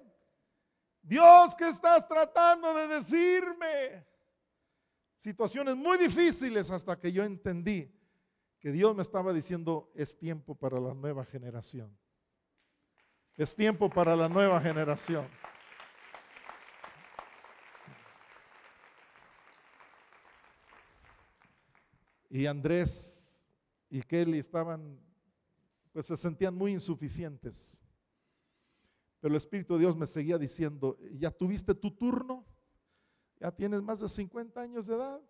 [1.07, 4.05] Dios, ¿qué estás tratando de decirme?
[5.19, 7.95] Situaciones muy difíciles hasta que yo entendí
[8.59, 11.97] que Dios me estaba diciendo, es tiempo para la nueva generación.
[13.37, 15.29] Es tiempo para la nueva generación.
[22.29, 23.47] Y Andrés
[23.89, 25.01] y Kelly estaban,
[25.93, 27.86] pues se sentían muy insuficientes.
[29.21, 32.45] Pero el Espíritu de Dios me seguía diciendo, ya tuviste tu turno,
[33.41, 35.21] ya tienes más de 50 años de edad,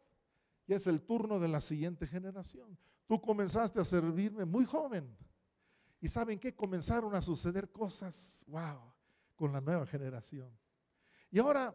[0.66, 2.76] y es el turno de la siguiente generación.
[3.06, 5.16] Tú comenzaste a servirme muy joven.
[6.00, 8.92] Y saben que comenzaron a suceder cosas, wow,
[9.34, 10.50] con la nueva generación.
[11.30, 11.74] Y ahora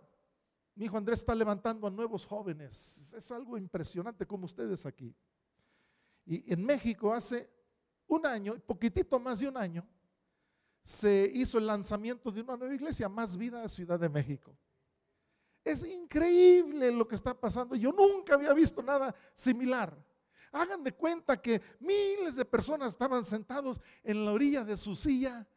[0.75, 3.13] mi hijo Andrés está levantando a nuevos jóvenes.
[3.13, 5.15] Es algo impresionante como ustedes aquí.
[6.25, 7.49] Y en México hace
[8.07, 9.87] un año, poquitito más de un año,
[10.83, 14.55] se hizo el lanzamiento de una nueva iglesia, Más Vida Ciudad de México.
[15.63, 17.75] Es increíble lo que está pasando.
[17.75, 19.95] Yo nunca había visto nada similar.
[20.51, 25.47] Hagan de cuenta que miles de personas estaban sentados en la orilla de su silla,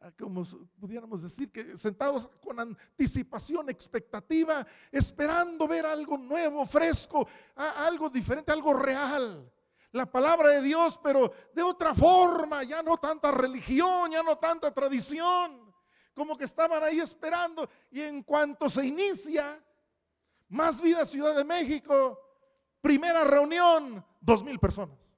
[0.00, 0.44] ah, como
[0.78, 8.74] pudiéramos decir, que sentados con anticipación, expectativa, esperando ver algo nuevo, fresco, algo diferente, algo
[8.74, 9.50] real
[9.96, 14.72] la palabra de Dios, pero de otra forma, ya no tanta religión, ya no tanta
[14.72, 15.74] tradición,
[16.14, 19.62] como que estaban ahí esperando y en cuanto se inicia,
[20.48, 22.20] más vida Ciudad de México,
[22.80, 25.16] primera reunión, dos mil personas.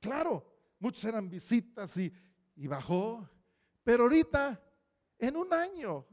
[0.00, 0.44] Claro,
[0.80, 2.12] muchos eran visitas y,
[2.56, 3.28] y bajó,
[3.84, 4.60] pero ahorita,
[5.18, 6.06] en un año,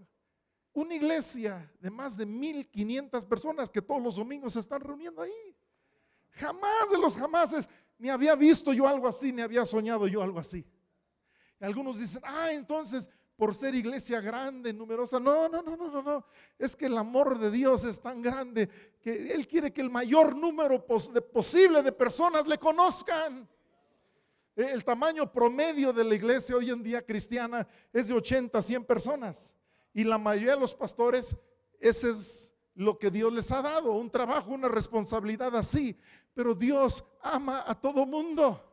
[0.74, 5.56] una iglesia de más de 1500 personas que todos los domingos se están reuniendo ahí.
[6.32, 7.68] Jamás de los jamases
[7.98, 10.66] ni había visto yo algo así, ni había soñado yo algo así.
[11.60, 15.18] Algunos dicen, ah, entonces por ser iglesia grande, numerosa.
[15.18, 16.26] No, no, no, no, no, no.
[16.58, 18.68] Es que el amor de Dios es tan grande
[19.02, 23.48] que Él quiere que el mayor número posible de personas le conozcan.
[24.58, 28.84] El tamaño promedio de la iglesia hoy en día cristiana es de 80 a 100
[28.84, 29.56] personas.
[29.94, 31.36] Y la mayoría de los pastores,
[31.80, 35.98] ese es lo que Dios les ha dado, un trabajo, una responsabilidad así.
[36.34, 38.66] Pero Dios ama a todo mundo.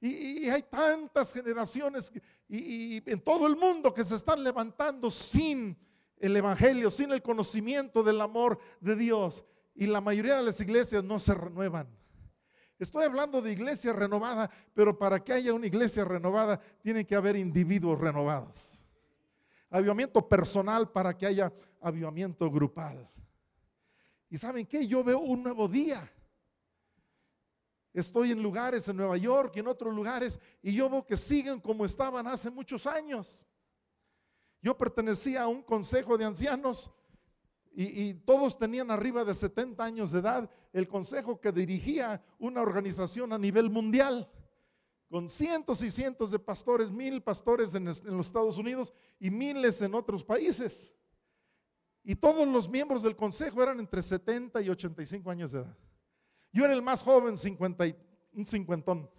[0.00, 2.12] Y, hay tantas generaciones
[2.48, 5.78] y, en todo el mundo que se están levantando sin
[6.18, 9.44] el Evangelio, sin el conocimiento del amor de Dios.
[9.74, 11.88] y la mayoría de las iglesias no se renuevan.
[12.78, 17.36] Estoy hablando de iglesia renovada, pero para que haya una iglesia renovada tiene que haber
[17.36, 18.81] individuos renovados.
[19.72, 23.10] Avivamiento personal para que haya avivamiento grupal.
[24.28, 24.86] ¿Y saben qué?
[24.86, 26.12] Yo veo un nuevo día.
[27.92, 31.58] Estoy en lugares en Nueva York y en otros lugares y yo veo que siguen
[31.58, 33.46] como estaban hace muchos años.
[34.62, 36.90] Yo pertenecía a un consejo de ancianos
[37.74, 40.50] y, todos tenían arriba de 70 años de edad.
[40.74, 44.30] El consejo que dirigía una organización a nivel mundial
[45.12, 49.94] con cientos y cientos de pastores, mil pastores en, los Estados Unidos y miles en
[49.94, 50.94] otros países.
[52.02, 55.76] Y todos los miembros del consejo eran entre 70 y 85 años de edad.
[56.50, 57.84] Yo era el más joven, 50
[58.32, 59.10] un cincuentón.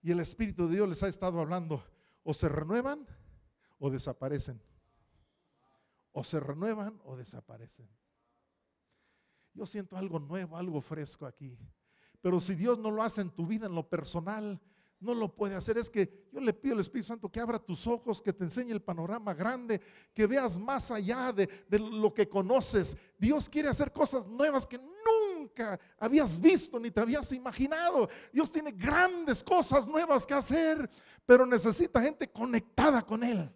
[0.00, 1.84] Y el Espíritu de Dios les ha estado hablando,
[2.22, 3.06] o se renuevan
[3.78, 4.58] o desaparecen.
[6.12, 7.90] O se renuevan o desaparecen.
[9.52, 11.58] Yo siento algo nuevo, algo fresco aquí.
[12.26, 14.60] Pero si Dios no lo hace en tu vida, en lo personal,
[14.98, 15.78] no lo puede hacer.
[15.78, 18.72] Es que yo le pido al Espíritu Santo que abra tus ojos, que te enseñe
[18.72, 19.80] el panorama grande,
[20.12, 21.48] que veas más allá de,
[21.78, 22.96] lo que conoces.
[23.16, 28.08] Dios quiere hacer cosas nuevas que nunca habías visto ni te habías imaginado.
[28.32, 30.90] Dios tiene grandes cosas nuevas que hacer,
[31.24, 33.48] pero necesita gente conectada con Él.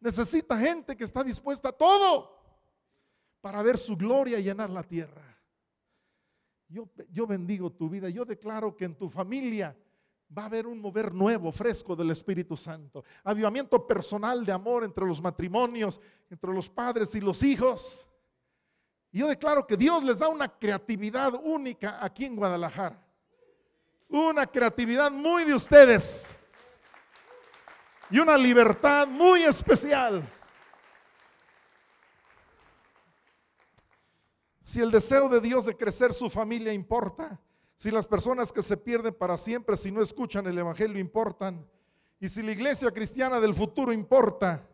[0.00, 2.36] Necesita gente que está dispuesta a todo
[3.40, 5.30] para ver su gloria y llenar la tierra.
[6.70, 8.08] Yo, bendigo tu vida.
[8.08, 9.76] Yo declaro que en tu familia
[10.36, 13.04] va a haber un mover nuevo, fresco del Espíritu Santo.
[13.24, 16.00] Avivamiento personal de amor entre los matrimonios,
[16.30, 18.06] entre los padres y los hijos.
[19.10, 23.04] Yo declaro que Dios les da una creatividad única aquí en Guadalajara.
[24.08, 26.36] Una creatividad muy de ustedes.
[28.10, 30.22] Y una libertad muy especial.
[34.70, 37.40] Si el deseo de Dios de crecer su familia importa,
[37.76, 41.68] si las personas que se pierden para siempre, si no escuchan el Evangelio, importan,
[42.20, 44.64] y si la iglesia cristiana del futuro importa,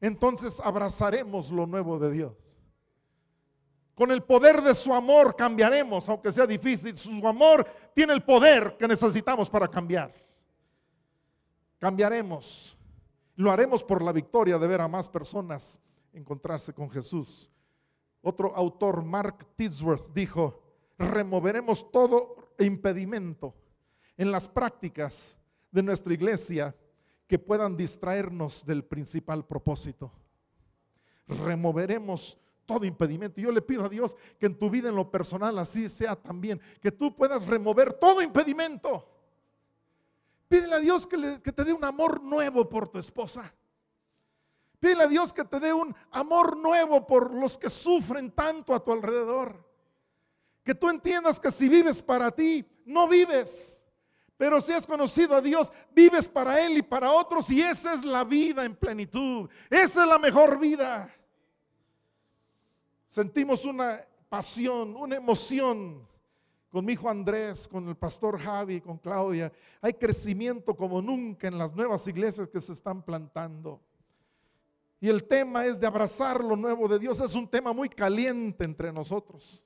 [0.00, 2.62] entonces abrazaremos lo nuevo de Dios.
[3.96, 6.96] Con el poder de su amor cambiaremos, aunque sea difícil.
[6.96, 7.66] Su amor
[7.96, 10.14] tiene el poder que necesitamos para cambiar.
[11.80, 12.76] Cambiaremos.
[13.34, 15.80] Lo haremos por la victoria de ver a más personas
[16.12, 17.50] encontrarse con Jesús.
[18.22, 20.62] Otro autor, Mark Tidsworth, dijo,
[20.96, 23.54] removeremos todo impedimento
[24.16, 25.36] en las prácticas
[25.72, 26.74] de nuestra iglesia
[27.26, 30.12] que puedan distraernos del principal propósito.
[31.26, 33.40] Removeremos todo impedimento.
[33.40, 36.60] Yo le pido a Dios que en tu vida en lo personal así sea también,
[36.80, 39.08] que tú puedas remover todo impedimento.
[40.48, 43.52] Pídele a Dios que, que te dé un amor nuevo por tu esposa.
[44.82, 48.82] Pídele a Dios que te dé un amor nuevo por los que sufren tanto a
[48.82, 49.64] tu alrededor.
[50.64, 53.84] Que tú entiendas que si vives para ti, no vives.
[54.36, 57.48] Pero si has conocido a Dios, vives para Él y para otros.
[57.50, 59.48] Y esa es la vida en plenitud.
[59.70, 61.08] Esa es la mejor vida.
[63.06, 66.08] Sentimos una pasión, una emoción
[66.70, 69.52] con mi hijo Andrés, con el pastor Javi, con Claudia.
[69.80, 73.80] Hay crecimiento como nunca en las nuevas iglesias que se están plantando.
[75.02, 77.18] Y el tema es de abrazar lo nuevo de Dios.
[77.20, 79.64] Es un tema muy caliente entre nosotros.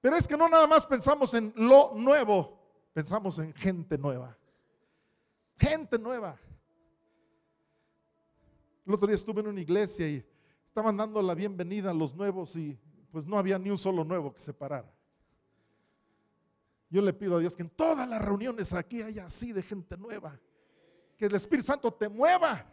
[0.00, 2.56] Pero es que no nada más pensamos en lo nuevo,
[2.92, 4.38] pensamos en gente nueva.
[5.58, 6.38] Gente nueva.
[8.86, 10.24] El otro día estuve en una iglesia y
[10.68, 12.78] estaban dando la bienvenida a los nuevos y
[13.10, 14.94] pues no había ni un solo nuevo que se parara.
[16.88, 19.96] Yo le pido a Dios que en todas las reuniones aquí haya así de gente
[19.96, 20.38] nueva.
[21.18, 22.70] Que el Espíritu Santo te mueva.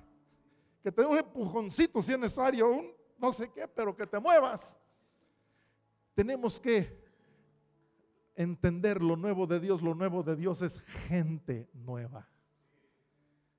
[0.84, 4.20] Que te dé un empujoncito si es necesario, un no sé qué, pero que te
[4.20, 4.80] muevas.
[6.16, 7.00] Tenemos que
[8.36, 12.28] entender lo nuevo de Dios, lo nuevo de Dios es gente nueva.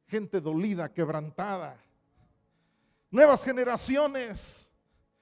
[0.06, 1.80] Gente dolida, quebrantada.
[3.10, 4.68] Nuevas generaciones,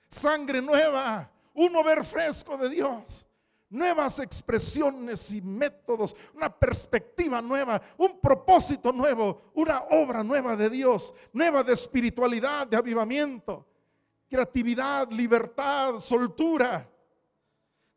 [0.08, 3.26] sangre nueva, un mover fresco de Dios.
[3.70, 11.14] Nuevas expresiones y métodos, una perspectiva nueva, un propósito nuevo, una obra nueva de Dios,
[11.32, 13.64] nueva de espiritualidad, de avivamiento,
[14.28, 16.90] creatividad, libertad, soltura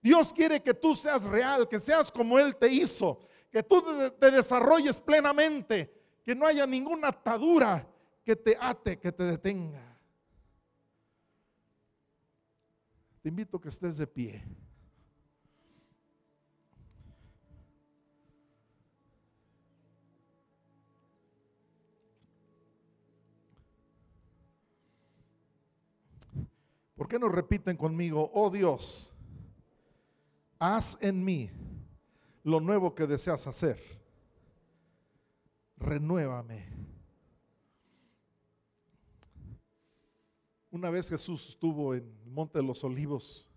[0.04, 3.20] Dios quiere que tú seas real, que seas como Él te hizo,
[3.50, 3.82] que tú
[4.20, 7.88] te desarrolles plenamente, que no haya ninguna atadura
[8.22, 9.98] que te ate, que te detenga.
[13.22, 14.44] Te invito a que estés de pie.
[27.04, 29.12] ¿Por qué no repiten conmigo, oh Dios,
[30.58, 31.52] haz en mí
[32.46, 33.78] lo nuevo que deseas hacer?
[35.76, 36.66] Renuévame.
[40.72, 43.50] Una vez Jesús estuvo en el Monte de los Olivos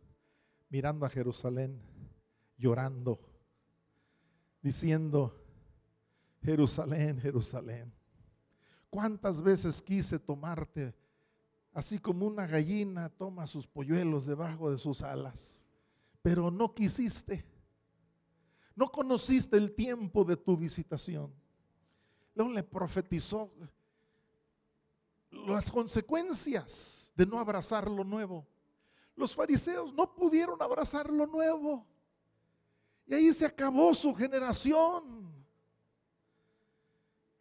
[0.69, 1.81] mirando a Jerusalén,
[2.59, 3.21] llorando,
[4.61, 5.41] diciendo,
[6.43, 7.95] Jerusalén, Jerusalén,
[8.91, 10.93] ¿cuántas veces quise tomarte?
[11.77, 15.67] Así como una gallina toma sus polluelos debajo de sus alas,
[16.23, 17.45] pero no quisiste.
[18.75, 21.31] No conociste el tiempo de tu visitación.
[22.35, 23.53] Luego le profetizó
[25.31, 28.47] las consecuencias de no abrazar lo nuevo.
[29.15, 31.87] Los fariseos no pudieron abrazar lo nuevo.
[33.07, 35.36] Y ahí se acabó su generación.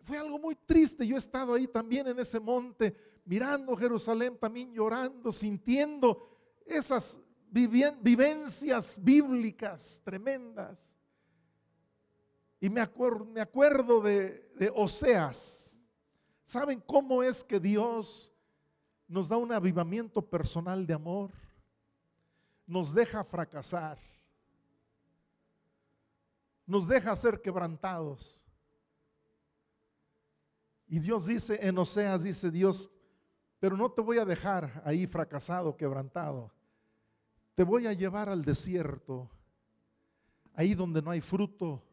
[0.05, 1.05] Fue algo muy triste.
[1.05, 2.95] Yo he estado ahí también en ese monte,
[3.25, 6.29] mirando Jerusalén, también llorando, sintiendo
[6.63, 10.93] esas vivencias bíblicas tremendas.
[12.59, 15.77] Y me acuerdo, me acuerdo de, de Oseas.
[16.43, 18.31] ¿Saben cómo es que Dios
[19.07, 21.31] nos da un avivamiento personal de amor?
[22.67, 23.97] Nos deja fracasar.
[26.67, 28.44] Nos deja ser quebrantados.
[30.87, 32.89] Y Dios dice en Oseas, dice Dios,
[33.59, 36.51] pero no te voy a dejar ahí fracasado, quebrantado.
[37.55, 39.29] Te voy a llevar al desierto,
[40.53, 41.83] ahí donde no hay fruto,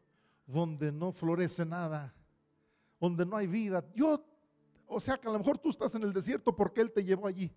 [0.45, 2.13] donde no florece nada,
[2.99, 3.83] donde no hay vida.
[3.95, 4.23] Yo,
[4.85, 7.27] o sea que a lo mejor tú estás en el desierto porque Él te llevó
[7.27, 7.51] allí.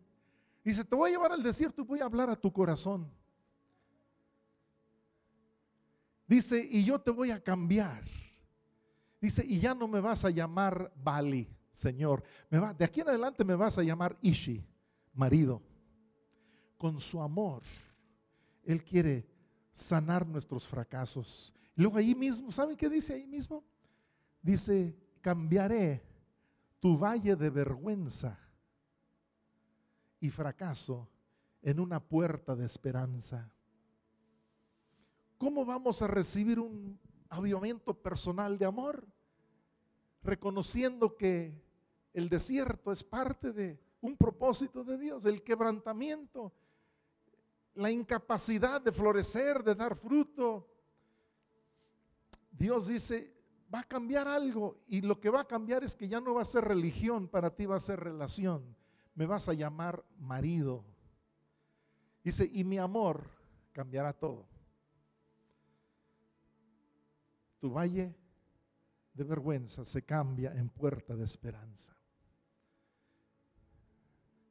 [0.64, 3.10] Dice, te voy a llevar al desierto y voy a hablar a tu corazón.
[6.26, 8.02] Dice, y yo te voy a cambiar.
[9.20, 12.22] Dice, y ya no me vas a llamar Bali, Señor.
[12.50, 14.64] Me va, de aquí en adelante me vas a llamar Ishi,
[15.14, 15.62] marido.
[16.76, 17.62] Con su amor,
[18.64, 19.26] Él quiere
[19.72, 21.54] sanar nuestros fracasos.
[21.74, 23.64] Y luego ahí mismo, ¿saben qué dice ahí mismo?
[24.42, 26.02] Dice, cambiaré
[26.80, 28.38] tu valle de vergüenza
[30.20, 31.08] y fracaso
[31.62, 33.50] en una puerta de esperanza.
[35.38, 36.98] ¿Cómo vamos a recibir un
[37.28, 39.06] avivamiento personal de amor?
[40.22, 41.60] Reconociendo que
[42.12, 46.52] el desierto es parte de un propósito de Dios, el quebrantamiento,
[47.74, 50.68] la incapacidad de florecer, de dar fruto.
[52.50, 53.34] Dios dice,
[53.72, 56.42] va a cambiar algo y lo que va a cambiar es que ya no va
[56.42, 58.76] a ser religión, para ti va a ser relación.
[59.14, 60.84] Me vas a llamar marido.
[62.22, 63.28] Dice, y mi amor
[63.72, 64.46] cambiará todo.
[67.58, 68.14] Tu valle
[69.14, 71.96] de vergüenza se cambia en puerta de esperanza.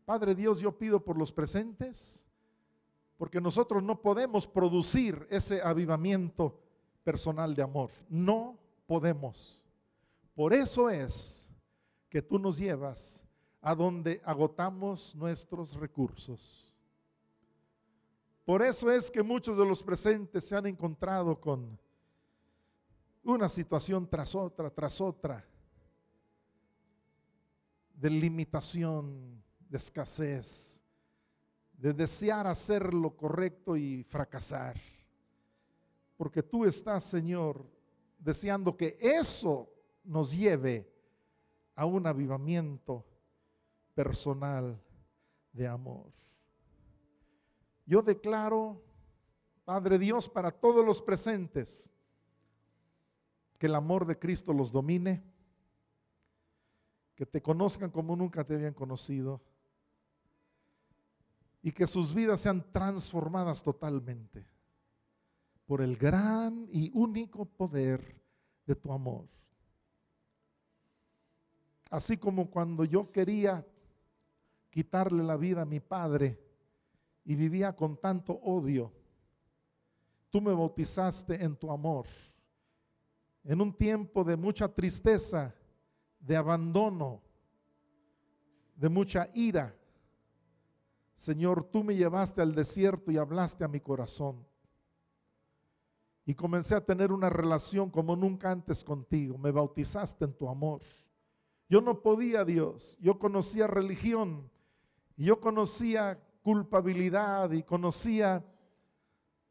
[0.06, 2.26] Padre Dios, yo pido por los presentes,
[3.18, 6.60] porque nosotros no podemos producir ese avivamiento
[7.04, 7.90] personal de amor.
[8.10, 9.64] No podemos.
[10.36, 11.50] Por eso es
[12.10, 13.24] que tú nos llevas
[13.62, 16.72] a donde agotamos nuestros recursos.
[18.44, 21.80] Por eso es que muchos de los presentes se han encontrado con
[23.26, 25.44] una situación tras otra, tras otra,
[27.96, 30.82] de limitación, de escasez,
[31.74, 34.80] de desear hacer lo correcto y fracasar.
[36.16, 37.66] Porque tú estás, Señor,
[38.20, 39.70] deseando que eso
[40.04, 40.88] nos lleve
[41.74, 43.06] a un avivamiento
[43.96, 44.80] personal
[45.52, 46.12] de amor.
[47.86, 48.82] Yo declaro,
[49.64, 51.92] Padre Dios, para todos los presentes,
[53.58, 55.24] que el amor de Cristo los domine,
[57.16, 59.42] que te conozcan como nunca te habían conocido
[61.62, 64.46] y que sus vidas sean transformadas totalmente
[65.66, 68.22] por el gran y único poder
[68.66, 69.28] de tu amor.
[71.90, 73.66] Así como cuando yo quería
[74.70, 76.40] quitarle la vida a mi padre
[77.24, 78.92] y vivía con tanto odio,
[80.30, 82.06] tú me bautizaste en tu amor
[83.46, 85.54] en un tiempo de mucha tristeza,
[86.20, 87.22] de abandono,
[88.76, 89.76] de mucha ira.
[91.16, 94.46] Señor, tú me llevaste al desierto y hablaste a mi corazón.
[96.26, 99.38] Y comencé a tener una relación como nunca antes contigo.
[99.38, 100.82] Me bautizaste en tu amor.
[101.70, 102.98] Yo no podía, Dios.
[103.00, 104.50] Yo conocía religión.
[105.16, 108.44] Y yo conocía culpabilidad y conocía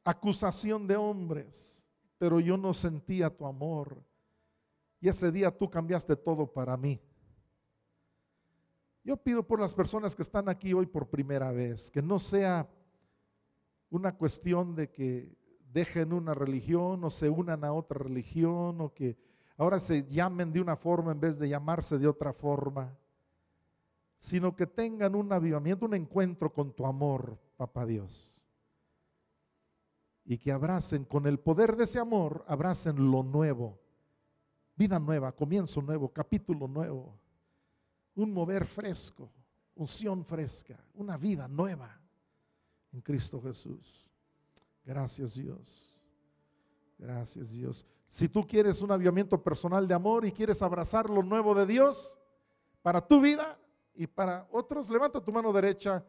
[0.03, 1.84] acusación de hombres
[2.25, 4.03] pero yo no sentía tu amor.
[4.99, 6.99] Y ese día tú cambiaste todo para mí.
[9.03, 12.67] Yo pido por las personas que están aquí hoy por primera vez, que no sea
[13.91, 15.37] una cuestión de que
[15.71, 19.19] dejen una religión o se unan a otra religión o que
[19.59, 22.97] ahora se llamen de una forma en vez de llamarse de otra forma,
[24.17, 28.34] sino que tengan un avivamiento, un encuentro con tu amor, papá Dios.
[30.25, 33.79] Y que abracen con el poder de ese amor, abracen lo nuevo,
[34.77, 37.19] vida nueva, comienzo nuevo, capítulo nuevo
[38.17, 39.31] un mover fresco,
[39.75, 42.01] unción fresca, una vida nueva
[42.93, 44.07] en Cristo Jesús.
[44.85, 46.01] Gracias Dios.
[46.99, 47.85] Gracias Dios.
[48.09, 52.17] Si tú quieres un avivamiento personal de amor y quieres abrazar lo nuevo de Dios
[52.83, 53.59] para tu vida
[53.95, 56.05] y para otros, levanta tu mano derecha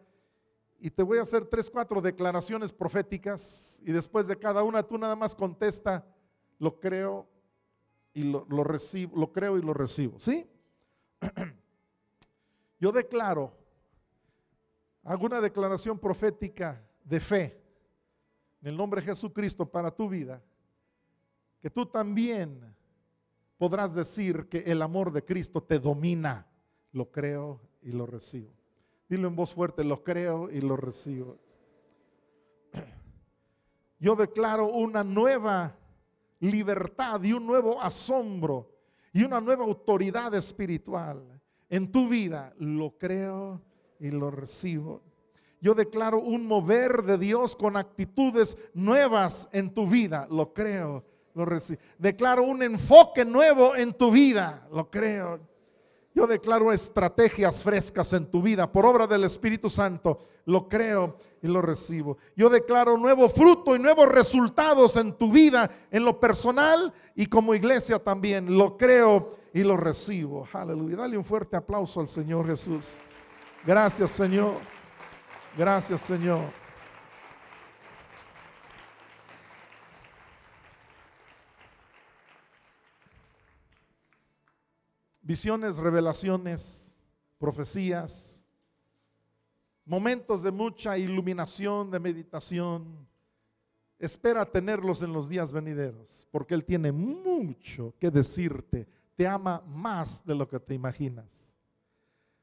[0.86, 5.00] y te voy a hacer tres, cuatro declaraciones proféticas y después de cada una tú
[5.00, 6.06] nada más contesta,
[6.60, 7.28] lo creo
[8.14, 10.20] y lo, lo recibo, lo creo y lo recibo.
[10.20, 10.48] ¿Sí?
[12.80, 13.52] Yo declaro,
[15.02, 17.60] hago una declaración profética de fe
[18.62, 20.40] en el nombre de Jesucristo para tu vida,
[21.62, 22.62] que tú también
[23.58, 26.46] podrás decir que el amor de Cristo te domina.
[26.92, 28.65] Lo creo y lo recibo.
[29.08, 31.38] Dilo en voz fuerte, lo creo y lo recibo.
[34.00, 35.76] Yo declaro una nueva
[36.40, 38.72] libertad y un nuevo asombro
[39.14, 41.24] y una nueva autoridad espiritual
[41.70, 43.62] en tu vida, lo creo
[44.00, 45.02] y lo recibo.
[45.62, 51.04] Yo declaro un mover de Dios con actitudes nuevas en tu vida, lo creo,
[51.34, 51.82] lo recibo.
[51.98, 55.40] Declaro un enfoque nuevo en tu vida, lo creo.
[56.16, 61.48] Yo declaro estrategias frescas en tu vida por obra del Espíritu Santo, lo creo y
[61.48, 62.18] lo recibo.
[62.38, 67.54] Yo declaro nuevo fruto y nuevos resultados en tu vida, en lo personal y como
[67.54, 70.48] iglesia también, lo creo y lo recibo.
[70.54, 70.96] Aleluya.
[70.96, 73.02] Dale un fuerte aplauso al Señor Jesús.
[73.66, 74.54] Gracias Señor.
[75.58, 76.65] Gracias Señor.
[85.26, 86.96] Visiones, revelaciones,
[87.40, 88.46] profecías,
[89.84, 93.08] momentos de mucha iluminación, de meditación.
[93.98, 100.24] Espera tenerlos en los días venideros, porque Él tiene mucho que decirte te ama más
[100.24, 101.56] de lo que te imaginas.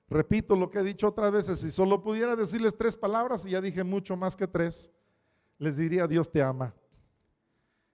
[0.09, 3.61] Repito lo que he dicho otras veces, si solo pudiera decirles tres palabras, y ya
[3.61, 4.91] dije mucho más que tres,
[5.57, 6.75] les diría Dios te ama.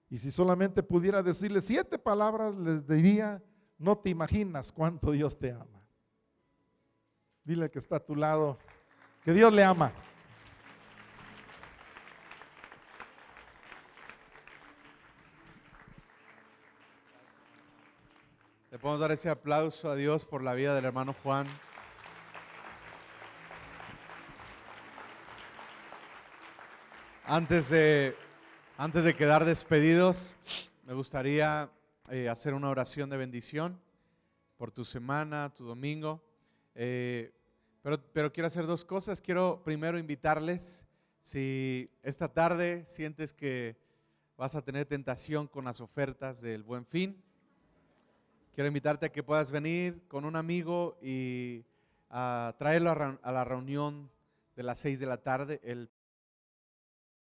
[0.09, 3.43] Y si solamente pudiera decirles siete palabras, les diría,
[3.79, 5.65] no te imaginas cuánto Dios te ama.
[7.45, 8.59] Dile que está a tu lado,
[9.25, 9.93] que Dios le ama.
[18.71, 21.49] Le podemos dar ese aplauso a Dios por la vida del hermano Juan.
[27.25, 28.17] Antes de,
[28.77, 30.35] antes de quedar despedidos,
[30.87, 31.71] me gustaría
[32.11, 33.81] eh, hacer una oración de bendición
[34.57, 36.23] por tu semana, tu domingo.
[36.75, 37.33] Eh,
[37.83, 39.21] pero, pero quiero hacer dos cosas.
[39.21, 40.85] Quiero primero invitarles,
[41.21, 43.77] si esta tarde sientes que
[44.37, 47.23] vas a tener tentación con las ofertas del buen fin,
[48.59, 51.65] Quiero invitarte a que puedas venir con un amigo y
[52.11, 52.91] traerlo
[53.23, 54.11] a, la reunión
[54.57, 55.61] de las 6 de la tarde.
[55.63, 55.89] El